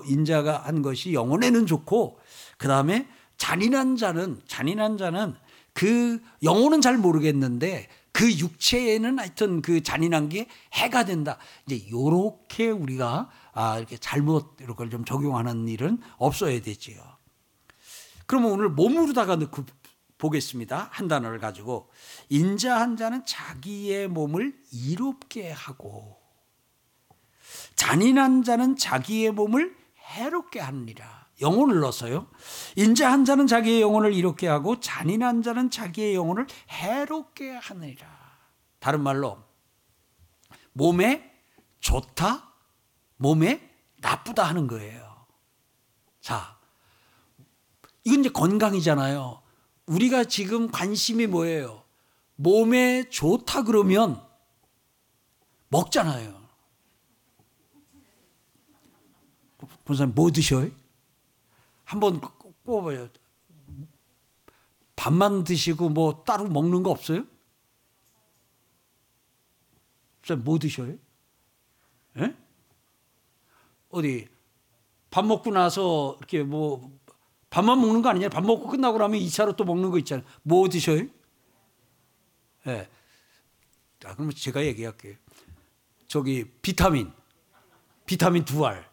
인자가 0.07 0.57
한 0.65 0.81
것이 0.81 1.13
영혼에는 1.13 1.67
좋고 1.67 2.17
그 2.57 2.67
다음에 2.67 3.07
잔인한 3.37 3.95
자는 3.95 4.41
잔인한 4.47 4.97
자는 4.97 5.35
그 5.77 6.19
영혼은 6.41 6.81
잘 6.81 6.97
모르겠는데 6.97 7.87
그 8.11 8.31
육체에는 8.31 9.19
하여튼 9.19 9.61
그 9.61 9.83
잔인한 9.83 10.27
게 10.27 10.47
해가 10.73 11.05
된다. 11.05 11.37
이제 11.67 11.87
요렇게 11.91 12.71
우리가 12.71 13.29
아, 13.53 13.77
이렇게 13.77 13.95
잘못 13.97 14.57
이걸 14.59 14.89
좀 14.89 15.05
적용하는 15.05 15.67
일은 15.67 16.01
없어야 16.17 16.59
되지요. 16.63 16.99
그러면 18.25 18.53
오늘 18.53 18.69
몸으로다가 18.69 19.35
넣고 19.35 19.65
보겠습니다. 20.17 20.89
한 20.91 21.07
단어를 21.07 21.37
가지고 21.37 21.91
인자한 22.29 22.97
자는 22.97 23.23
자기의 23.23 24.07
몸을 24.07 24.59
이롭게 24.71 25.51
하고 25.51 26.17
잔인한 27.75 28.43
자는 28.43 28.77
자기의 28.77 29.29
몸을 29.29 29.77
해롭게 29.99 30.59
하느니라. 30.59 31.26
영혼을 31.41 31.79
넣어서요. 31.79 32.27
인자한 32.75 33.25
자는 33.25 33.47
자기의 33.47 33.81
영혼을 33.81 34.13
이롭게 34.13 34.47
하고 34.47 34.79
잔인한 34.79 35.41
자는 35.41 35.69
자기의 35.69 36.15
영혼을 36.15 36.47
해롭게 36.69 37.51
하느니라. 37.51 38.07
다른 38.79 39.01
말로 39.01 39.37
몸에 40.73 41.31
좋다 41.79 42.53
몸에 43.17 43.69
나쁘다 43.97 44.43
하는 44.43 44.67
거예요. 44.67 45.25
자, 46.21 46.57
이건 48.03 48.21
이제 48.21 48.29
건강이잖아요. 48.29 49.41
우리가 49.87 50.25
지금 50.25 50.69
관심이 50.69 51.27
뭐예요? 51.27 51.83
몸에 52.35 53.09
좋다 53.09 53.63
그러면 53.63 54.23
먹잖아요. 55.69 56.37
본사님 59.85 60.13
뭐 60.15 60.31
드셔요? 60.31 60.69
한번 61.87 62.19
꼽아요. 62.19 63.07
밥만 64.97 65.45
드시고 65.45 65.87
뭐 65.87 66.23
따로 66.25 66.45
먹는 66.49 66.83
거 66.83 66.91
없어요? 66.91 67.23
뭐 70.43 70.59
드셔요? 70.59 70.97
예? 72.17 72.35
어디 73.89 74.27
밥 75.09 75.25
먹고 75.25 75.49
나서 75.51 76.17
이렇게 76.19 76.43
뭐 76.43 76.91
밥만 77.49 77.79
먹는 77.79 78.01
거 78.01 78.09
아니냐? 78.09 78.27
밥 78.27 78.43
먹고 78.43 78.67
끝나고 78.67 78.97
나면 78.97 79.21
2차로 79.21 79.55
또 79.55 79.63
먹는 79.63 79.89
거 79.89 79.97
있잖아요. 79.99 80.27
뭐 80.43 80.67
드셔요? 80.67 80.99
예. 80.99 81.09
네. 82.65 82.89
자, 84.01 84.13
그러면 84.13 84.35
제가 84.35 84.65
얘기할게요. 84.65 85.15
저기 86.07 86.51
비타민, 86.61 87.13
비타민 88.05 88.43
두 88.43 88.65
알. 88.65 88.89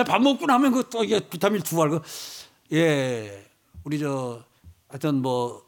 예, 0.00 0.04
밥 0.04 0.20
먹고 0.22 0.46
나면 0.46 0.72
그 0.72 0.88
또 0.90 1.04
이게 1.04 1.20
비타민 1.20 1.62
두 1.62 1.80
알. 1.82 1.90
그, 1.90 2.00
예, 2.72 3.46
우리 3.84 3.98
저 3.98 4.42
하여튼 4.88 5.22
뭐 5.22 5.62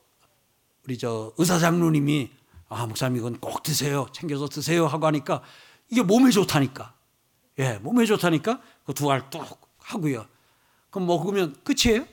우리 0.85 0.99
저 0.99 1.33
의사 1.38 1.59
장로님이 1.59 2.31
아 2.68 2.87
목사님 2.87 3.18
이건 3.18 3.38
꼭 3.40 3.62
드세요, 3.62 4.07
챙겨서 4.12 4.49
드세요 4.49 4.87
하고 4.87 5.07
하니까 5.07 5.42
이게 5.90 6.03
몸에 6.03 6.31
좋다니까. 6.31 6.95
예, 7.59 7.75
몸에 7.79 8.07
좋다니까 8.07 8.61
그 8.87 8.92
두 8.95 9.11
알 9.11 9.29
뚝 9.31 9.45
하고요. 9.79 10.27
그럼 10.90 11.07
먹으면 11.07 11.55
끝이에요? 11.64 12.07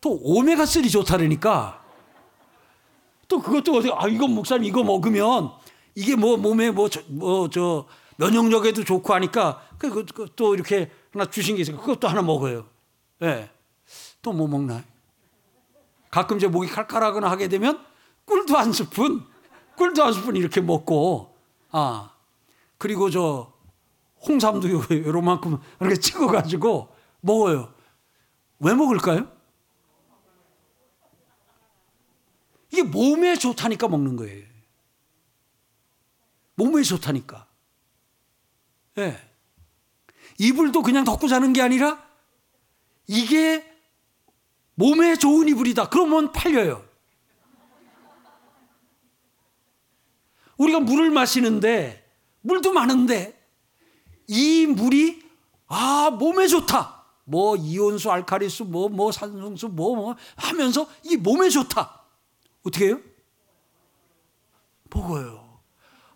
또 0.00 0.18
오메가 0.22 0.64
3 0.66 0.88
좋다라니까 0.88 1.84
또 3.28 3.40
그것도 3.40 3.76
어디 3.76 3.90
아 3.92 4.08
이거 4.08 4.26
목사님 4.26 4.64
이거 4.64 4.82
먹으면 4.82 5.52
이게 5.94 6.16
뭐 6.16 6.36
몸에 6.36 6.70
뭐 6.70 6.88
뭐저 7.08 7.86
면역력에도 8.16 8.84
좋고 8.84 9.14
하니까 9.14 9.62
그, 9.78 10.04
그, 10.04 10.28
또 10.36 10.54
이렇게 10.54 10.90
하나 11.12 11.24
주신 11.24 11.56
게 11.56 11.62
있으니까 11.62 11.82
그것도 11.82 12.08
하나 12.08 12.22
먹어요. 12.22 12.68
예. 13.22 13.50
또뭐 14.22 14.46
먹나? 14.46 14.84
가끔 16.10 16.38
제 16.38 16.46
목이 16.46 16.68
칼칼하거나 16.68 17.30
하게 17.30 17.48
되면 17.48 17.84
꿀도 18.24 18.56
한 18.56 18.72
스푼 18.72 19.24
꿀도 19.76 20.04
한 20.04 20.12
스푼 20.12 20.36
이렇게 20.36 20.60
먹고, 20.60 21.34
아, 21.70 22.10
그리고 22.76 23.08
저 23.08 23.50
홍삼도 24.28 24.68
요만큼 25.06 25.58
이렇게 25.80 25.96
찍어가지고 25.96 26.94
먹어요. 27.22 27.72
왜 28.58 28.74
먹을까요? 28.74 29.26
이게 32.70 32.82
몸에 32.82 33.36
좋다니까 33.36 33.88
먹는 33.88 34.16
거예요. 34.16 34.49
몸에 36.60 36.82
좋다니까. 36.82 37.46
예. 38.98 39.06
네. 39.06 39.30
이불도 40.36 40.82
그냥 40.82 41.04
덮고 41.04 41.26
자는 41.26 41.54
게 41.54 41.62
아니라 41.62 42.06
이게 43.06 43.64
몸에 44.74 45.16
좋은 45.16 45.48
이불이다. 45.48 45.88
그러면 45.88 46.32
팔려요. 46.32 46.86
우리가 50.58 50.80
물을 50.80 51.10
마시는데 51.10 52.06
물도 52.42 52.74
많은데 52.74 53.42
이 54.26 54.66
물이 54.66 55.22
아 55.66 56.10
몸에 56.10 56.46
좋다. 56.46 57.04
뭐 57.24 57.56
이온수, 57.56 58.10
알카리수, 58.10 58.64
뭐뭐 58.64 58.88
뭐 58.90 59.12
산성수, 59.12 59.68
뭐뭐 59.68 59.96
뭐 59.96 60.16
하면서 60.36 60.86
이 61.04 61.16
몸에 61.16 61.48
좋다. 61.48 62.02
어떻게 62.64 62.88
해요? 62.88 63.00
먹어요. 64.90 65.39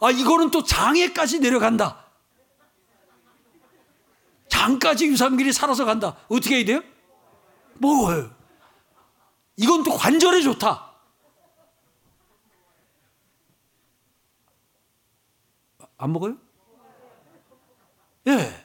아 0.04 0.10
이거는 0.10 0.50
또 0.50 0.62
장에까지 0.62 1.40
내려간다. 1.40 2.04
장까지 4.48 5.06
유산균이 5.06 5.50
살아서 5.50 5.86
간다. 5.86 6.18
어떻게 6.28 6.56
해야 6.56 6.64
돼요? 6.66 6.82
먹어요. 7.78 8.30
이건 9.56 9.82
또 9.82 9.92
관절에 9.92 10.42
좋다. 10.42 10.92
안 15.96 16.12
먹어요? 16.12 16.36
예. 18.28 18.64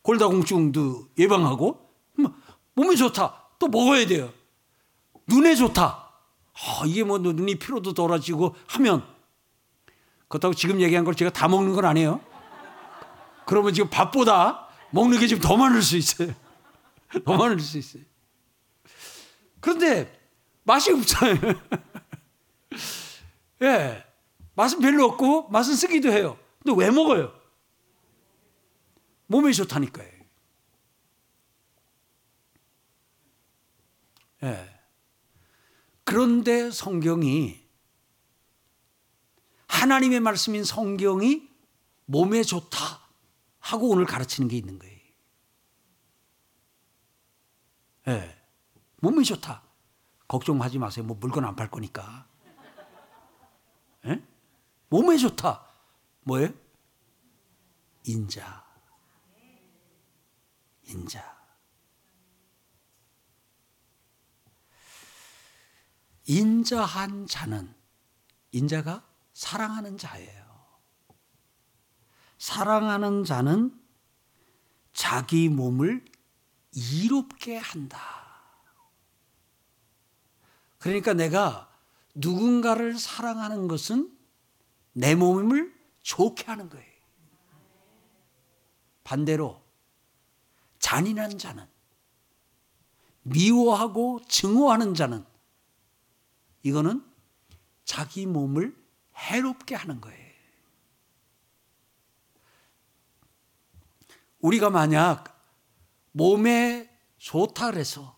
골다공증도 0.00 1.10
예방하고 1.18 1.94
뭐, 2.14 2.34
몸에 2.72 2.94
좋다. 2.94 3.48
또 3.58 3.68
먹어야 3.68 4.06
돼요. 4.06 4.32
눈에 5.26 5.54
좋다. 5.54 6.12
아, 6.54 6.82
이게 6.86 7.04
뭐 7.04 7.18
눈이 7.18 7.58
피로도 7.58 7.92
덜어지고 7.92 8.54
하면 8.68 9.11
그렇다고 10.32 10.54
지금 10.54 10.80
얘기한 10.80 11.04
걸 11.04 11.14
제가 11.14 11.30
다 11.30 11.46
먹는 11.46 11.74
건 11.74 11.84
아니에요. 11.84 12.18
그러면 13.44 13.74
지금 13.74 13.90
밥보다 13.90 14.66
먹는 14.90 15.20
게 15.20 15.26
지금 15.26 15.42
더 15.42 15.58
많을 15.58 15.82
수 15.82 15.98
있어요. 15.98 16.34
더 17.26 17.36
많을 17.36 17.60
수 17.60 17.76
있어요. 17.76 18.02
그런데 19.60 20.18
맛이 20.62 20.90
없잖아요. 20.90 21.36
예. 23.60 24.02
맛은 24.54 24.80
별로 24.80 25.04
없고 25.04 25.50
맛은 25.50 25.74
쓰기도 25.74 26.10
해요. 26.10 26.38
근데 26.62 26.82
왜 26.82 26.90
먹어요? 26.90 27.30
몸에 29.26 29.52
좋다니까요. 29.52 30.08
예. 34.44 34.80
그런데 36.04 36.70
성경이 36.70 37.61
하나님의 39.72 40.20
말씀인 40.20 40.64
성경이 40.64 41.48
몸에 42.04 42.42
좋다 42.42 42.78
하고 43.58 43.88
오늘 43.88 44.04
가르치는 44.04 44.48
게 44.48 44.56
있는 44.56 44.78
거예요. 44.78 44.92
예. 48.08 48.38
몸이 49.00 49.24
좋다. 49.24 49.62
걱정하지 50.28 50.78
마세요. 50.78 51.04
뭐 51.06 51.16
물건 51.18 51.44
안 51.46 51.56
팔 51.56 51.70
거니까. 51.70 52.28
예? 54.04 54.22
몸에 54.90 55.16
좋다. 55.16 55.66
뭐예요? 56.24 56.52
인자. 58.04 58.64
인자. 60.84 61.32
인자한 66.26 67.26
자는 67.26 67.74
인자가 68.52 69.04
사랑하는 69.32 69.98
자예요. 69.98 70.42
사랑하는 72.38 73.24
자는 73.24 73.80
자기 74.92 75.48
몸을 75.48 76.04
이롭게 76.72 77.56
한다. 77.56 78.00
그러니까 80.78 81.14
내가 81.14 81.70
누군가를 82.14 82.98
사랑하는 82.98 83.68
것은 83.68 84.16
내 84.92 85.14
몸을 85.14 85.72
좋게 86.02 86.44
하는 86.44 86.68
거예요. 86.68 86.92
반대로 89.04 89.62
잔인한 90.78 91.38
자는 91.38 91.66
미워하고 93.22 94.20
증오하는 94.28 94.94
자는 94.94 95.24
이거는 96.62 97.04
자기 97.84 98.26
몸을 98.26 98.81
해롭게 99.16 99.74
하는 99.74 100.00
거예요. 100.00 100.32
우리가 104.40 104.70
만약 104.70 105.40
몸에 106.12 106.90
좋다 107.18 107.70
그래서 107.70 108.16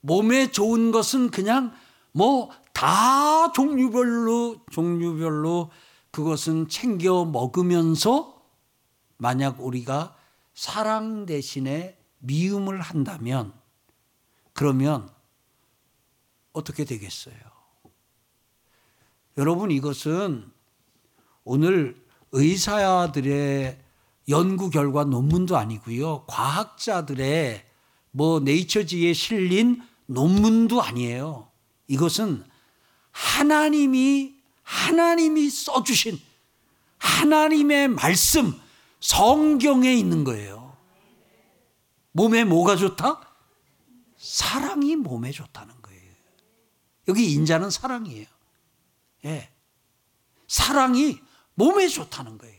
몸에 0.00 0.50
좋은 0.50 0.92
것은 0.92 1.30
그냥 1.30 1.74
뭐 2.12 2.50
다 2.78 3.50
종류별로 3.50 4.64
종류별로 4.70 5.72
그것은 6.12 6.68
챙겨 6.68 7.24
먹으면서 7.24 8.40
만약 9.16 9.60
우리가 9.60 10.16
사랑 10.54 11.26
대신에 11.26 11.98
미움을 12.18 12.80
한다면 12.80 13.52
그러면 14.52 15.12
어떻게 16.52 16.84
되겠어요? 16.84 17.34
여러분 19.38 19.70
이것은 19.70 20.50
오늘 21.44 21.96
의사들의 22.32 23.78
연구 24.28 24.68
결과 24.68 25.04
논문도 25.04 25.56
아니고요. 25.56 26.24
과학자들의 26.26 27.64
뭐 28.10 28.40
네이처지에 28.40 29.12
실린 29.12 29.80
논문도 30.06 30.82
아니에요. 30.82 31.48
이것은 31.86 32.44
하나님이 33.12 34.34
하나님이 34.62 35.48
써 35.50 35.82
주신 35.84 36.18
하나님의 36.98 37.88
말씀 37.88 38.52
성경에 39.00 39.94
있는 39.94 40.24
거예요. 40.24 40.76
몸에 42.10 42.42
뭐가 42.42 42.74
좋다? 42.74 43.20
사랑이 44.16 44.96
몸에 44.96 45.30
좋다는 45.30 45.74
거예요. 45.80 46.12
여기 47.06 47.32
인자는 47.32 47.70
사랑이에요. 47.70 48.26
예. 49.24 49.48
사랑이 50.46 51.20
몸에 51.54 51.88
좋다는 51.88 52.38
거예요. 52.38 52.56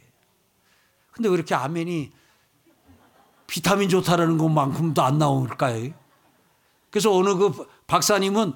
근데 1.12 1.30
왜 1.30 1.36
이렇게 1.36 1.56
아멘이 1.56 2.12
비타민 3.48 3.90
좋다라는 3.90 4.38
것만큼도 4.38 5.02
안 5.02 5.18
나올까요? 5.18 5.92
그래서 6.92 7.14
어느 7.14 7.36
그 7.36 7.68
박사님은 7.88 8.54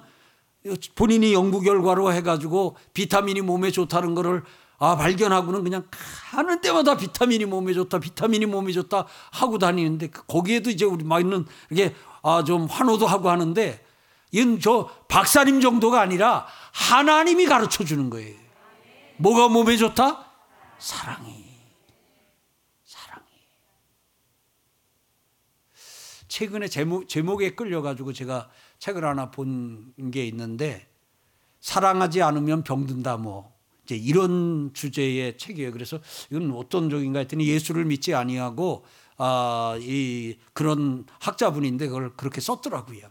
본인이 0.95 1.33
연구 1.33 1.61
결과로 1.61 2.13
해가지고 2.13 2.77
비타민이 2.93 3.41
몸에 3.41 3.71
좋다는 3.71 4.15
거를 4.15 4.43
아, 4.79 4.95
발견하고는 4.95 5.63
그냥 5.63 5.85
가는 6.31 6.59
데마다 6.61 6.97
비타민이 6.97 7.45
몸에 7.45 7.73
좋다, 7.73 7.99
비타민이 7.99 8.45
몸에 8.47 8.71
좋다 8.71 9.07
하고 9.31 9.57
다니는데 9.57 10.09
거기에도 10.09 10.69
이제 10.69 10.83
우리 10.85 11.03
막는 11.03 11.45
이게 11.69 11.95
아, 12.21 12.43
좀 12.45 12.65
환호도 12.65 13.07
하고 13.07 13.29
하는데 13.29 13.83
이건 14.33 14.59
저 14.59 14.89
박사님 15.07 15.61
정도가 15.61 16.01
아니라 16.01 16.47
하나님이 16.73 17.45
가르쳐 17.45 17.85
주는 17.85 18.09
거예요. 18.09 18.35
뭐가 19.17 19.47
몸에 19.47 19.77
좋다? 19.77 20.25
사랑이. 20.79 21.45
사랑이. 22.83 23.27
최근에 26.27 26.67
제목, 26.67 27.07
제목에 27.07 27.53
끌려가지고 27.55 28.11
제가 28.13 28.49
책을 28.79 29.05
하나 29.05 29.29
본 29.31 29.93
게 30.11 30.25
있는데 30.25 30.87
사랑하지 31.61 32.23
않으면 32.23 32.63
병든다 32.63 33.17
뭐 33.17 33.53
이제 33.85 33.95
이런 33.95 34.71
주제의 34.73 35.37
책이에요. 35.37 35.71
그래서 35.71 35.99
이건 36.31 36.51
어떤 36.53 36.89
적인가 36.89 37.19
했더니 37.19 37.47
예수를 37.47 37.85
믿지 37.85 38.15
아니하고 38.15 38.83
아, 39.17 39.77
이 39.79 40.37
그런 40.53 41.05
학자분인데 41.19 41.87
그걸 41.87 42.15
그렇게 42.17 42.41
썼더라고요. 42.41 43.07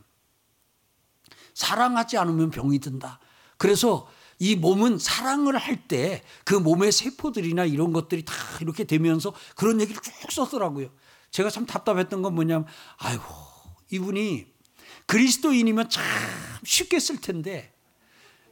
사랑하지 1.54 2.18
않으면 2.18 2.50
병이 2.50 2.78
든다. 2.78 3.20
그래서 3.58 4.08
이 4.38 4.56
몸은 4.56 4.98
사랑을 4.98 5.56
할 5.56 5.86
때 5.88 6.22
그 6.44 6.54
몸의 6.54 6.90
세포들이나 6.92 7.64
이런 7.64 7.92
것들이 7.92 8.24
다 8.24 8.34
이렇게 8.60 8.84
되면서 8.84 9.32
그런 9.56 9.80
얘기를 9.80 10.00
쭉 10.02 10.12
썼더라고요. 10.32 10.88
제가 11.30 11.48
참 11.48 11.64
답답했던 11.64 12.20
건 12.22 12.34
뭐냐면, 12.34 12.66
아이고, 12.98 13.24
이분이 13.90 14.46
그리스도인이면 15.06 15.88
참 15.88 16.04
쉽게 16.64 16.98
쓸 17.00 17.20
텐데, 17.20 17.72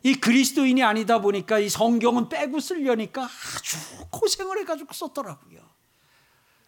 이 0.03 0.15
그리스도인이 0.15 0.83
아니다 0.83 1.21
보니까 1.21 1.59
이 1.59 1.69
성경은 1.69 2.29
빼고 2.31 2.61
쓰려니까 2.61 3.25
아주 3.25 3.77
고생을 4.11 4.59
해가지고 4.61 4.95
썼더라고요. 4.95 5.61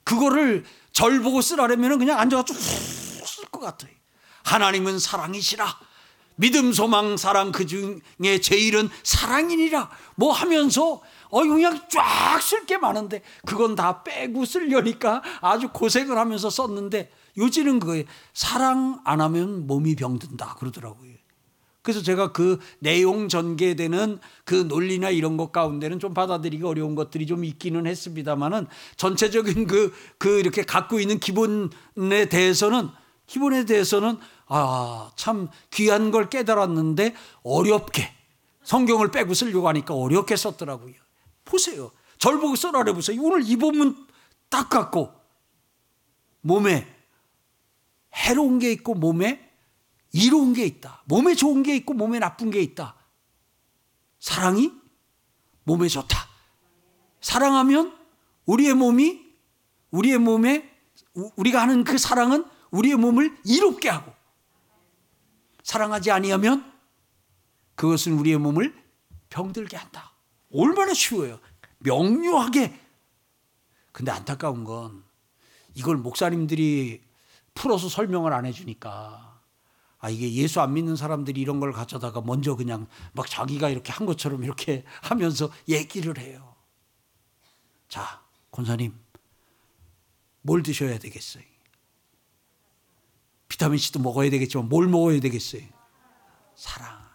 그거를 0.05 0.65
절 0.93 1.21
보고 1.21 1.41
쓰라면 1.41 1.99
그냥 1.99 2.19
앉아가지고 2.19 2.59
쓸 2.59 3.45
것 3.47 3.61
같아요. 3.61 3.93
하나님은 4.45 4.99
사랑이시라. 4.99 5.65
믿음, 6.43 6.73
소망, 6.73 7.17
사랑 7.17 7.53
그 7.53 7.67
중에 7.67 8.41
제일은 8.43 8.89
사랑이니라. 9.05 9.89
뭐 10.17 10.33
하면서 10.33 11.01
어 11.31 11.45
그냥 11.45 11.81
쫙쓸 11.89 12.67
게 12.67 12.79
많은데 12.79 13.23
그건 13.47 13.77
다 13.77 14.03
빼고 14.03 14.45
쓰려니까 14.45 15.23
아주 15.41 15.69
고생을 15.69 16.19
하면서 16.19 16.51
썼는데 16.51 17.13
요지는 17.39 17.79
그거예요. 17.79 18.07
사랑 18.35 19.01
안 19.05 19.21
하면 19.21 19.69
몸이 19.69 19.95
병든다 19.95 20.57
그러더라고요. 20.59 21.13
그래서 21.83 22.03
제가 22.03 22.33
그 22.33 22.59
내용 22.81 23.29
전개되는 23.29 24.19
그 24.45 24.55
논리나 24.55 25.11
이런 25.11 25.37
것 25.37 25.53
가운데는 25.53 26.01
좀 26.01 26.13
받아들이기 26.13 26.65
어려운 26.65 26.97
것들이 26.97 27.25
좀 27.27 27.45
있기는 27.45 27.87
했습니다만은 27.87 28.67
전체적인 28.97 29.69
그, 29.69 29.93
그 30.19 30.41
이렇게 30.41 30.63
갖고 30.63 30.99
있는 30.99 31.21
기본에 31.21 32.27
대해서는 32.29 32.89
기본에 33.33 33.65
대해서는 33.65 34.19
아, 34.47 35.11
참 35.17 35.49
귀한 35.71 36.11
걸 36.11 36.29
깨달았는데 36.29 37.15
어렵게 37.43 38.13
성경을 38.63 39.11
빼고 39.11 39.33
쓰려고 39.33 39.69
하니까 39.69 39.95
어렵게 39.95 40.37
썼더라고요. 40.37 40.93
보세요. 41.43 41.93
절 42.19 42.39
보고 42.39 42.57
써라래 42.57 42.93
보세요. 42.93 43.19
오늘 43.23 43.43
이 43.49 43.57
본문 43.57 44.07
딱 44.51 44.69
갖고 44.69 45.15
몸에 46.43 46.87
해로운 48.15 48.59
게 48.59 48.71
있고 48.73 48.93
몸에 48.93 49.51
이로운 50.13 50.53
게 50.53 50.67
있다. 50.67 51.03
몸에 51.07 51.35
좋은 51.35 51.63
게 51.63 51.75
있고 51.77 51.95
몸에 51.95 52.19
나쁜 52.19 52.51
게 52.51 52.61
있다. 52.61 52.97
사랑이 54.21 54.73
몸에 55.65 55.89
좋다. 55.89 56.29
사랑하면 57.23 57.97
우리의 58.45 58.75
몸이 58.75 59.25
우리의 59.91 60.19
몸에 60.19 60.71
우리가 61.15 61.63
하는 61.63 61.83
그 61.83 61.97
사랑은 61.97 62.45
우리의 62.73 62.97
몸을 62.97 63.39
이롭게 63.45 63.89
하고 63.89 64.13
사랑하지 65.63 66.11
아니하면 66.11 66.73
그것은 67.77 68.19
우리의 68.19 68.39
몸을 68.39 68.75
병들게 69.31 69.77
한다. 69.77 70.13
얼마나 70.53 70.93
쉬워요. 70.93 71.39
명료하게. 71.79 72.79
근데 73.93 74.11
안타까운 74.11 74.65
건 74.65 75.05
이걸 75.75 75.97
목사님들이 75.97 77.03
풀어서 77.55 77.89
설명을 77.89 78.33
안 78.33 78.47
해주니까 78.47 79.41
아 79.99 80.11
이게 80.11 80.33
예수 80.35 80.61
안 80.61 80.75
믿는 80.75 80.97
사람들이 80.97 81.41
이런 81.41 81.61
걸 81.61 81.73
가져다가 81.73 82.21
먼저 82.21 82.57
그냥 82.57 82.87
막 83.13 83.29
자기가 83.29 83.69
이렇게 83.69 83.93
한 83.93 84.07
것처럼 84.07 84.43
이렇게 84.43 84.85
하면서 85.03 85.51
얘기를 85.69 86.19
해요. 86.19 86.57
자, 87.89 88.23
권사님. 88.51 88.99
뭘 90.41 90.63
드셔야 90.63 90.99
되겠어요? 90.99 91.52
비타민 93.53 93.77
C도 93.77 93.99
먹어야 93.99 94.31
되겠지만 94.31 94.71
뭘 94.71 94.89
먹어야 94.89 95.21
되겠어요? 95.21 95.61
사랑. 96.57 97.07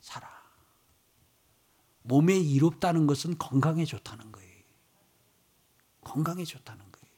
사랑. 0.00 0.30
몸에 2.02 2.36
이롭다는 2.36 3.08
것은 3.08 3.36
건강에 3.36 3.84
좋다는 3.84 4.30
거예요. 4.30 4.62
건강에 6.02 6.44
좋다는 6.44 6.78
거예요. 6.78 7.14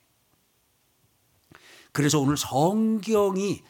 그래서 1.93 2.19
오늘 2.19 2.39
성경이 2.39 3.63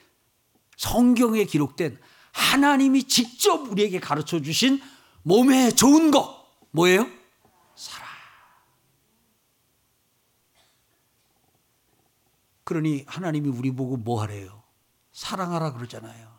성경에 0.77 1.43
기록된 1.43 1.99
하나님이 2.31 3.03
직접 3.09 3.69
우리에게 3.69 3.99
가르쳐 3.99 4.41
주신 4.41 4.81
몸에 5.25 5.73
좋은 5.73 6.13
거 6.13 6.47
뭐예요? 6.71 7.05
사랑. 7.75 8.08
그러니 12.69 13.05
하나님이 13.07 13.49
우리 13.49 13.71
보고 13.71 13.97
뭐 13.97 14.21
하래요? 14.21 14.63
사랑하라 15.13 15.73
그러잖아요. 15.73 16.39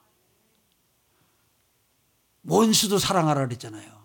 원수도 2.44 3.00
사랑하라 3.00 3.48
그랬잖아요. 3.48 4.00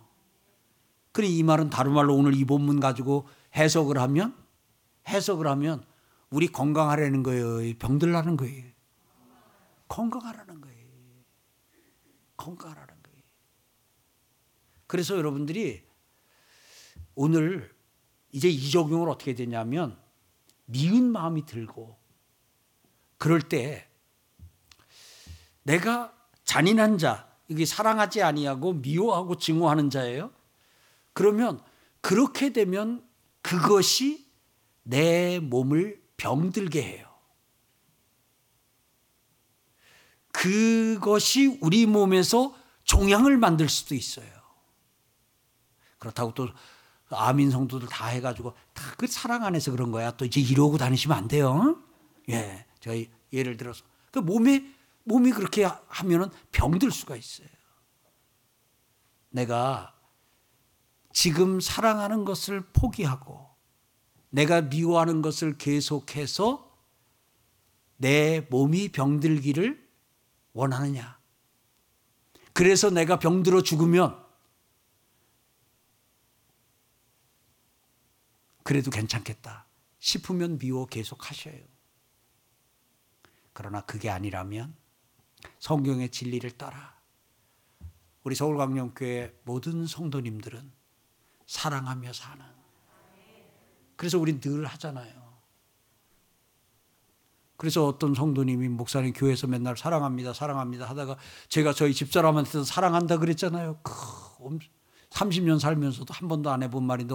그러니 1.12 1.36
이 1.36 1.42
말은 1.42 1.68
다른 1.68 1.92
말로 1.92 2.16
오늘 2.16 2.32
이 2.32 2.46
본문 2.46 2.80
가지고 2.80 3.28
해석을 3.54 3.98
하면 3.98 4.34
해석을 5.06 5.46
하면 5.48 5.84
우리 6.30 6.48
건강하라는 6.48 7.22
거예요. 7.24 7.76
병들 7.78 8.12
나는 8.12 8.38
거예요. 8.38 8.72
건강하라는 9.88 10.62
거예요. 10.62 10.88
건강하라는 12.38 13.02
거예요. 13.02 13.22
그래서 14.86 15.14
여러분들이 15.14 15.86
오늘 17.14 17.70
이제 18.32 18.48
이 18.48 18.70
적용을 18.70 19.10
어떻게 19.10 19.34
되냐면 19.34 20.00
미운 20.64 21.12
마음이 21.12 21.44
들고 21.44 22.02
그럴 23.18 23.40
때 23.42 23.86
내가 25.62 26.12
잔인한 26.44 26.98
자, 26.98 27.28
이게 27.48 27.64
사랑하지 27.64 28.22
아니하고 28.22 28.74
미워하고 28.74 29.38
증오하는 29.38 29.90
자예요. 29.90 30.30
그러면 31.12 31.60
그렇게 32.00 32.52
되면 32.52 33.06
그것이 33.42 34.26
내 34.82 35.38
몸을 35.40 36.02
병들게 36.16 36.82
해요. 36.82 37.08
그것이 40.32 41.58
우리 41.62 41.86
몸에서 41.86 42.54
종양을 42.84 43.38
만들 43.38 43.68
수도 43.68 43.94
있어요. 43.94 44.26
그렇다고 45.98 46.34
또 46.34 46.48
아민 47.08 47.50
성도들 47.50 47.88
다 47.88 48.06
해가지고 48.06 48.54
다 48.72 48.94
그 48.96 49.06
사랑 49.06 49.44
안에서 49.44 49.70
그런 49.70 49.90
거야. 49.90 50.10
또 50.12 50.24
이제 50.24 50.40
이러고 50.40 50.78
다니시면 50.78 51.16
안 51.16 51.28
돼요. 51.28 51.76
예, 52.30 52.64
저희 52.84 53.10
예를 53.32 53.56
들어서 53.56 53.82
그 54.10 54.18
몸에 54.18 54.70
몸이 55.04 55.30
그렇게 55.30 55.64
하면은 55.64 56.28
병들 56.52 56.90
수가 56.90 57.16
있어요. 57.16 57.48
내가 59.30 59.98
지금 61.10 61.60
사랑하는 61.60 62.26
것을 62.26 62.60
포기하고 62.74 63.48
내가 64.28 64.60
미워하는 64.60 65.22
것을 65.22 65.56
계속해서 65.56 66.70
내 67.96 68.46
몸이 68.50 68.88
병들기를 68.92 69.82
원하느냐. 70.52 71.18
그래서 72.52 72.90
내가 72.90 73.18
병들어 73.18 73.62
죽으면 73.62 74.22
그래도 78.62 78.90
괜찮겠다 78.90 79.66
싶으면 79.98 80.58
미워 80.58 80.84
계속 80.84 81.30
하셔요. 81.30 81.73
그러나 83.54 83.80
그게 83.80 84.10
아니라면 84.10 84.74
성경의 85.60 86.10
진리를 86.10 86.50
따라 86.52 86.94
우리 88.24 88.34
서울광명교회 88.34 89.40
모든 89.44 89.86
성도님들은 89.86 90.70
사랑하며 91.46 92.12
사는 92.12 92.44
그래서 93.96 94.18
우리 94.18 94.40
늘 94.40 94.66
하잖아요. 94.66 95.24
그래서 97.56 97.86
어떤 97.86 98.14
성도님이 98.14 98.68
목사님 98.68 99.12
교회에서 99.12 99.46
맨날 99.46 99.76
사랑합니다, 99.76 100.32
사랑합니다 100.32 100.88
하다가 100.88 101.16
제가 101.48 101.72
저희 101.72 101.94
집사람한테도 101.94 102.64
사랑한다 102.64 103.18
그랬잖아요. 103.18 103.78
30년 105.10 105.60
살면서도 105.60 106.12
한 106.12 106.28
번도 106.28 106.50
안 106.50 106.62
해본 106.64 106.82
말인데 106.82 107.14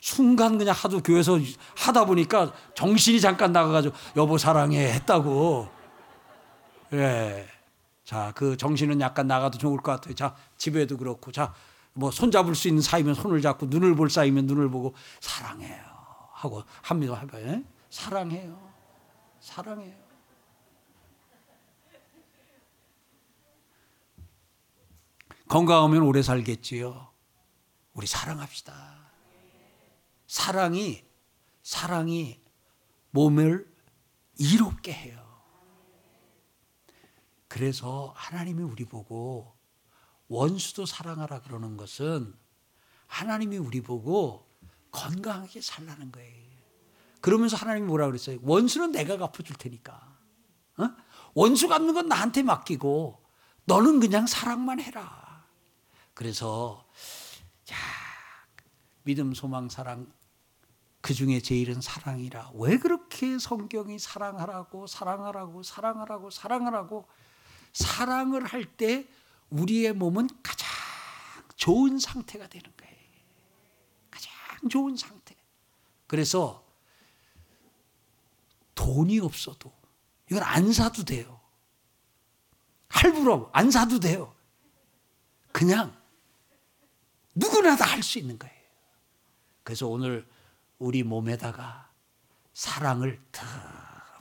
순간 0.00 0.56
그냥 0.56 0.74
하도 0.76 1.02
교회에서 1.02 1.38
하다 1.76 2.04
보니까 2.04 2.52
정신이 2.74 3.20
잠깐 3.20 3.52
나가가지고 3.52 3.94
여보 4.16 4.38
사랑해 4.38 4.92
했다고. 4.92 5.79
예. 6.92 7.46
자, 8.04 8.32
그 8.34 8.56
정신은 8.56 9.00
약간 9.00 9.26
나가도 9.26 9.58
좋을 9.58 9.78
것 9.80 9.92
같아요. 9.92 10.14
자, 10.14 10.34
집에도 10.56 10.96
그렇고. 10.96 11.30
자, 11.32 11.54
뭐 11.92 12.10
손잡을 12.10 12.54
수 12.54 12.68
있는 12.68 12.82
사이면 12.82 13.14
손을 13.14 13.40
잡고 13.40 13.66
눈을 13.66 13.94
볼 13.94 14.10
사이면 14.10 14.46
눈을 14.46 14.70
보고 14.70 14.94
사랑해요. 15.20 15.84
하고 16.32 16.64
합니다. 16.82 17.14
해봐요. 17.16 17.46
예? 17.46 17.64
사랑해요. 17.90 18.58
사랑해요. 19.40 19.94
건강하면 25.48 26.02
오래 26.02 26.22
살겠지요. 26.22 27.10
우리 27.92 28.06
사랑합시다. 28.06 29.10
사랑이 30.26 31.04
사랑이 31.62 32.40
몸을 33.10 33.68
이롭게 34.38 34.92
해요. 34.92 35.29
그래서 37.50 38.12
하나님이 38.14 38.62
우리 38.62 38.84
보고 38.84 39.56
원수도 40.28 40.86
사랑하라 40.86 41.42
그러는 41.42 41.76
것은 41.76 42.32
하나님이 43.08 43.58
우리 43.58 43.80
보고 43.80 44.48
건강하게 44.92 45.60
살라는 45.60 46.12
거예요. 46.12 46.48
그러면서 47.20 47.56
하나님이 47.56 47.88
뭐라 47.88 48.06
그랬어요? 48.06 48.38
원수는 48.42 48.92
내가 48.92 49.18
갚아줄 49.18 49.56
테니까. 49.56 50.16
어? 50.78 50.90
원수 51.34 51.66
갚는 51.66 51.92
건 51.92 52.06
나한테 52.06 52.44
맡기고 52.44 53.20
너는 53.64 53.98
그냥 53.98 54.28
사랑만 54.28 54.78
해라. 54.78 55.44
그래서 56.14 56.88
야 57.72 57.76
믿음, 59.02 59.34
소망, 59.34 59.68
사랑 59.68 60.06
그 61.00 61.14
중에 61.14 61.40
제일은 61.40 61.80
사랑이라. 61.80 62.52
왜 62.54 62.78
그렇게 62.78 63.40
성경이 63.40 63.98
사랑하라고 63.98 64.86
사랑하라고 64.86 65.64
사랑하라고 65.64 66.30
사랑하라고 66.30 67.08
사랑을 67.72 68.44
할 68.44 68.64
때 68.76 69.06
우리의 69.50 69.92
몸은 69.94 70.28
가장 70.42 70.68
좋은 71.56 71.98
상태가 71.98 72.46
되는 72.48 72.70
거예요. 72.76 72.96
가장 74.10 74.68
좋은 74.68 74.96
상태. 74.96 75.34
그래서 76.06 76.64
돈이 78.74 79.18
없어도 79.20 79.72
이건 80.30 80.42
안 80.42 80.72
사도 80.72 81.04
돼요. 81.04 81.40
할부로 82.88 83.50
안 83.52 83.70
사도 83.70 84.00
돼요. 84.00 84.34
그냥 85.52 85.96
누구나 87.34 87.76
다 87.76 87.84
할 87.86 88.02
수 88.02 88.18
있는 88.18 88.38
거예요. 88.38 88.54
그래서 89.62 89.86
오늘 89.86 90.26
우리 90.78 91.02
몸에다가 91.02 91.90
사랑을 92.54 93.20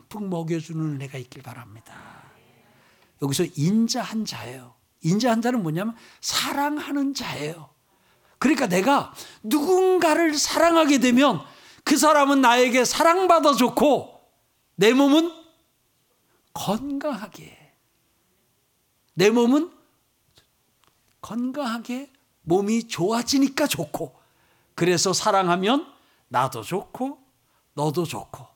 듬뿍 0.10 0.30
먹여주는 0.30 0.84
은혜가 0.96 1.18
있길 1.20 1.42
바랍니다. 1.44 2.19
여기서 3.22 3.46
인자한 3.56 4.26
자예요. 4.26 4.76
인자한 5.02 5.42
자는 5.42 5.62
뭐냐면 5.62 5.96
사랑하는 6.22 7.14
자예요. 7.14 7.70
그러니까 8.38 8.68
내가 8.68 9.14
누군가를 9.44 10.34
사랑하게 10.36 11.00
되면 11.00 11.42
그 11.84 11.98
사람은 11.98 12.42
나에게 12.42 12.86
사랑받아 12.86 13.54
좋고 13.54 14.22
내 14.76 14.94
몸은 14.94 15.32
건강하게. 16.54 17.58
내 19.14 19.30
몸은 19.30 19.72
건강하게 21.22 22.12
몸이 22.44 22.88
좋아지니까 22.88 23.68
좋고. 23.68 24.18
그래서 24.76 25.12
사랑하면 25.12 25.86
나도 26.30 26.62
좋고 26.64 27.20
너도 27.74 28.06
좋고. 28.06 28.48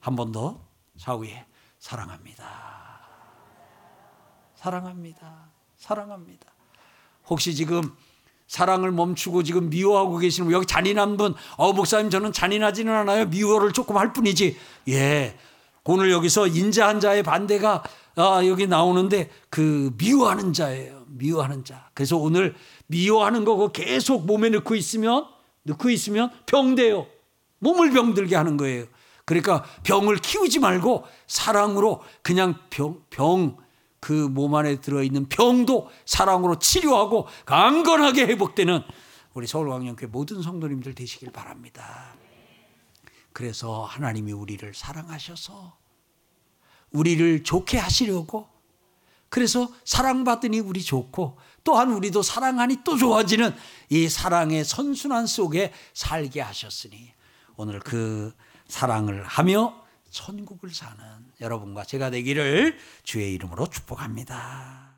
한 0.00 0.14
번더 0.14 0.60
사위에 0.96 1.46
사랑합니다. 1.78 2.73
사랑합니다. 4.64 5.50
사랑합니다. 5.76 6.46
혹시 7.28 7.54
지금 7.54 7.82
사랑을 8.46 8.92
멈추고 8.92 9.42
지금 9.42 9.68
미워하고 9.68 10.16
계시는 10.16 10.50
여기 10.52 10.64
잔인한 10.64 11.18
분, 11.18 11.34
어 11.58 11.74
목사님 11.74 12.08
저는 12.08 12.32
잔인하지는 12.32 12.90
않아요. 12.90 13.26
미워를 13.26 13.72
조금 13.72 13.98
할 13.98 14.14
뿐이지. 14.14 14.56
예, 14.88 15.36
오늘 15.84 16.10
여기서 16.10 16.46
인자한 16.46 17.00
자의 17.00 17.22
반대가 17.22 17.82
아, 18.16 18.40
여기 18.46 18.66
나오는데 18.66 19.30
그 19.50 19.92
미워하는 19.98 20.54
자예요. 20.54 21.04
미워하는 21.08 21.64
자. 21.64 21.90
그래서 21.92 22.16
오늘 22.16 22.54
미워하는 22.86 23.44
거 23.44 23.68
계속 23.68 24.24
몸에 24.24 24.48
넣고 24.48 24.76
있으면 24.76 25.26
넣고 25.64 25.90
있으면 25.90 26.30
병돼요. 26.46 27.06
몸을 27.58 27.90
병들게 27.90 28.34
하는 28.34 28.56
거예요. 28.56 28.86
그러니까 29.26 29.62
병을 29.82 30.16
키우지 30.16 30.58
말고 30.60 31.04
사랑으로 31.26 32.02
그냥 32.22 32.54
병, 32.70 33.02
병, 33.10 33.58
그 34.04 34.28
몸 34.28 34.54
안에 34.54 34.82
들어있는 34.82 35.30
병도 35.30 35.88
사랑으로 36.04 36.58
치료하고 36.58 37.26
강건하게 37.46 38.26
회복되는 38.26 38.82
우리 39.32 39.46
서울광역교회 39.46 40.10
모든 40.10 40.42
성도님들 40.42 40.94
되시길 40.94 41.32
바랍니다. 41.32 42.14
그래서 43.32 43.82
하나님이 43.84 44.32
우리를 44.32 44.74
사랑하셔서 44.74 45.78
우리를 46.90 47.44
좋게 47.44 47.78
하시려고 47.78 48.46
그래서 49.30 49.72
사랑받으니 49.86 50.60
우리 50.60 50.82
좋고 50.82 51.38
또한 51.64 51.90
우리도 51.90 52.22
사랑하니 52.22 52.80
또 52.84 52.98
좋아지는 52.98 53.54
이 53.88 54.10
사랑의 54.10 54.66
선순환 54.66 55.26
속에 55.26 55.72
살게 55.94 56.42
하셨으니 56.42 57.10
오늘 57.56 57.80
그 57.80 58.34
사랑을 58.68 59.24
하며 59.24 59.82
천국을 60.14 60.70
사는 60.70 60.96
여러분과 61.40 61.84
제가 61.84 62.10
되기를 62.10 62.78
주의 63.02 63.34
이름으로 63.34 63.66
축복합니다. 63.66 64.93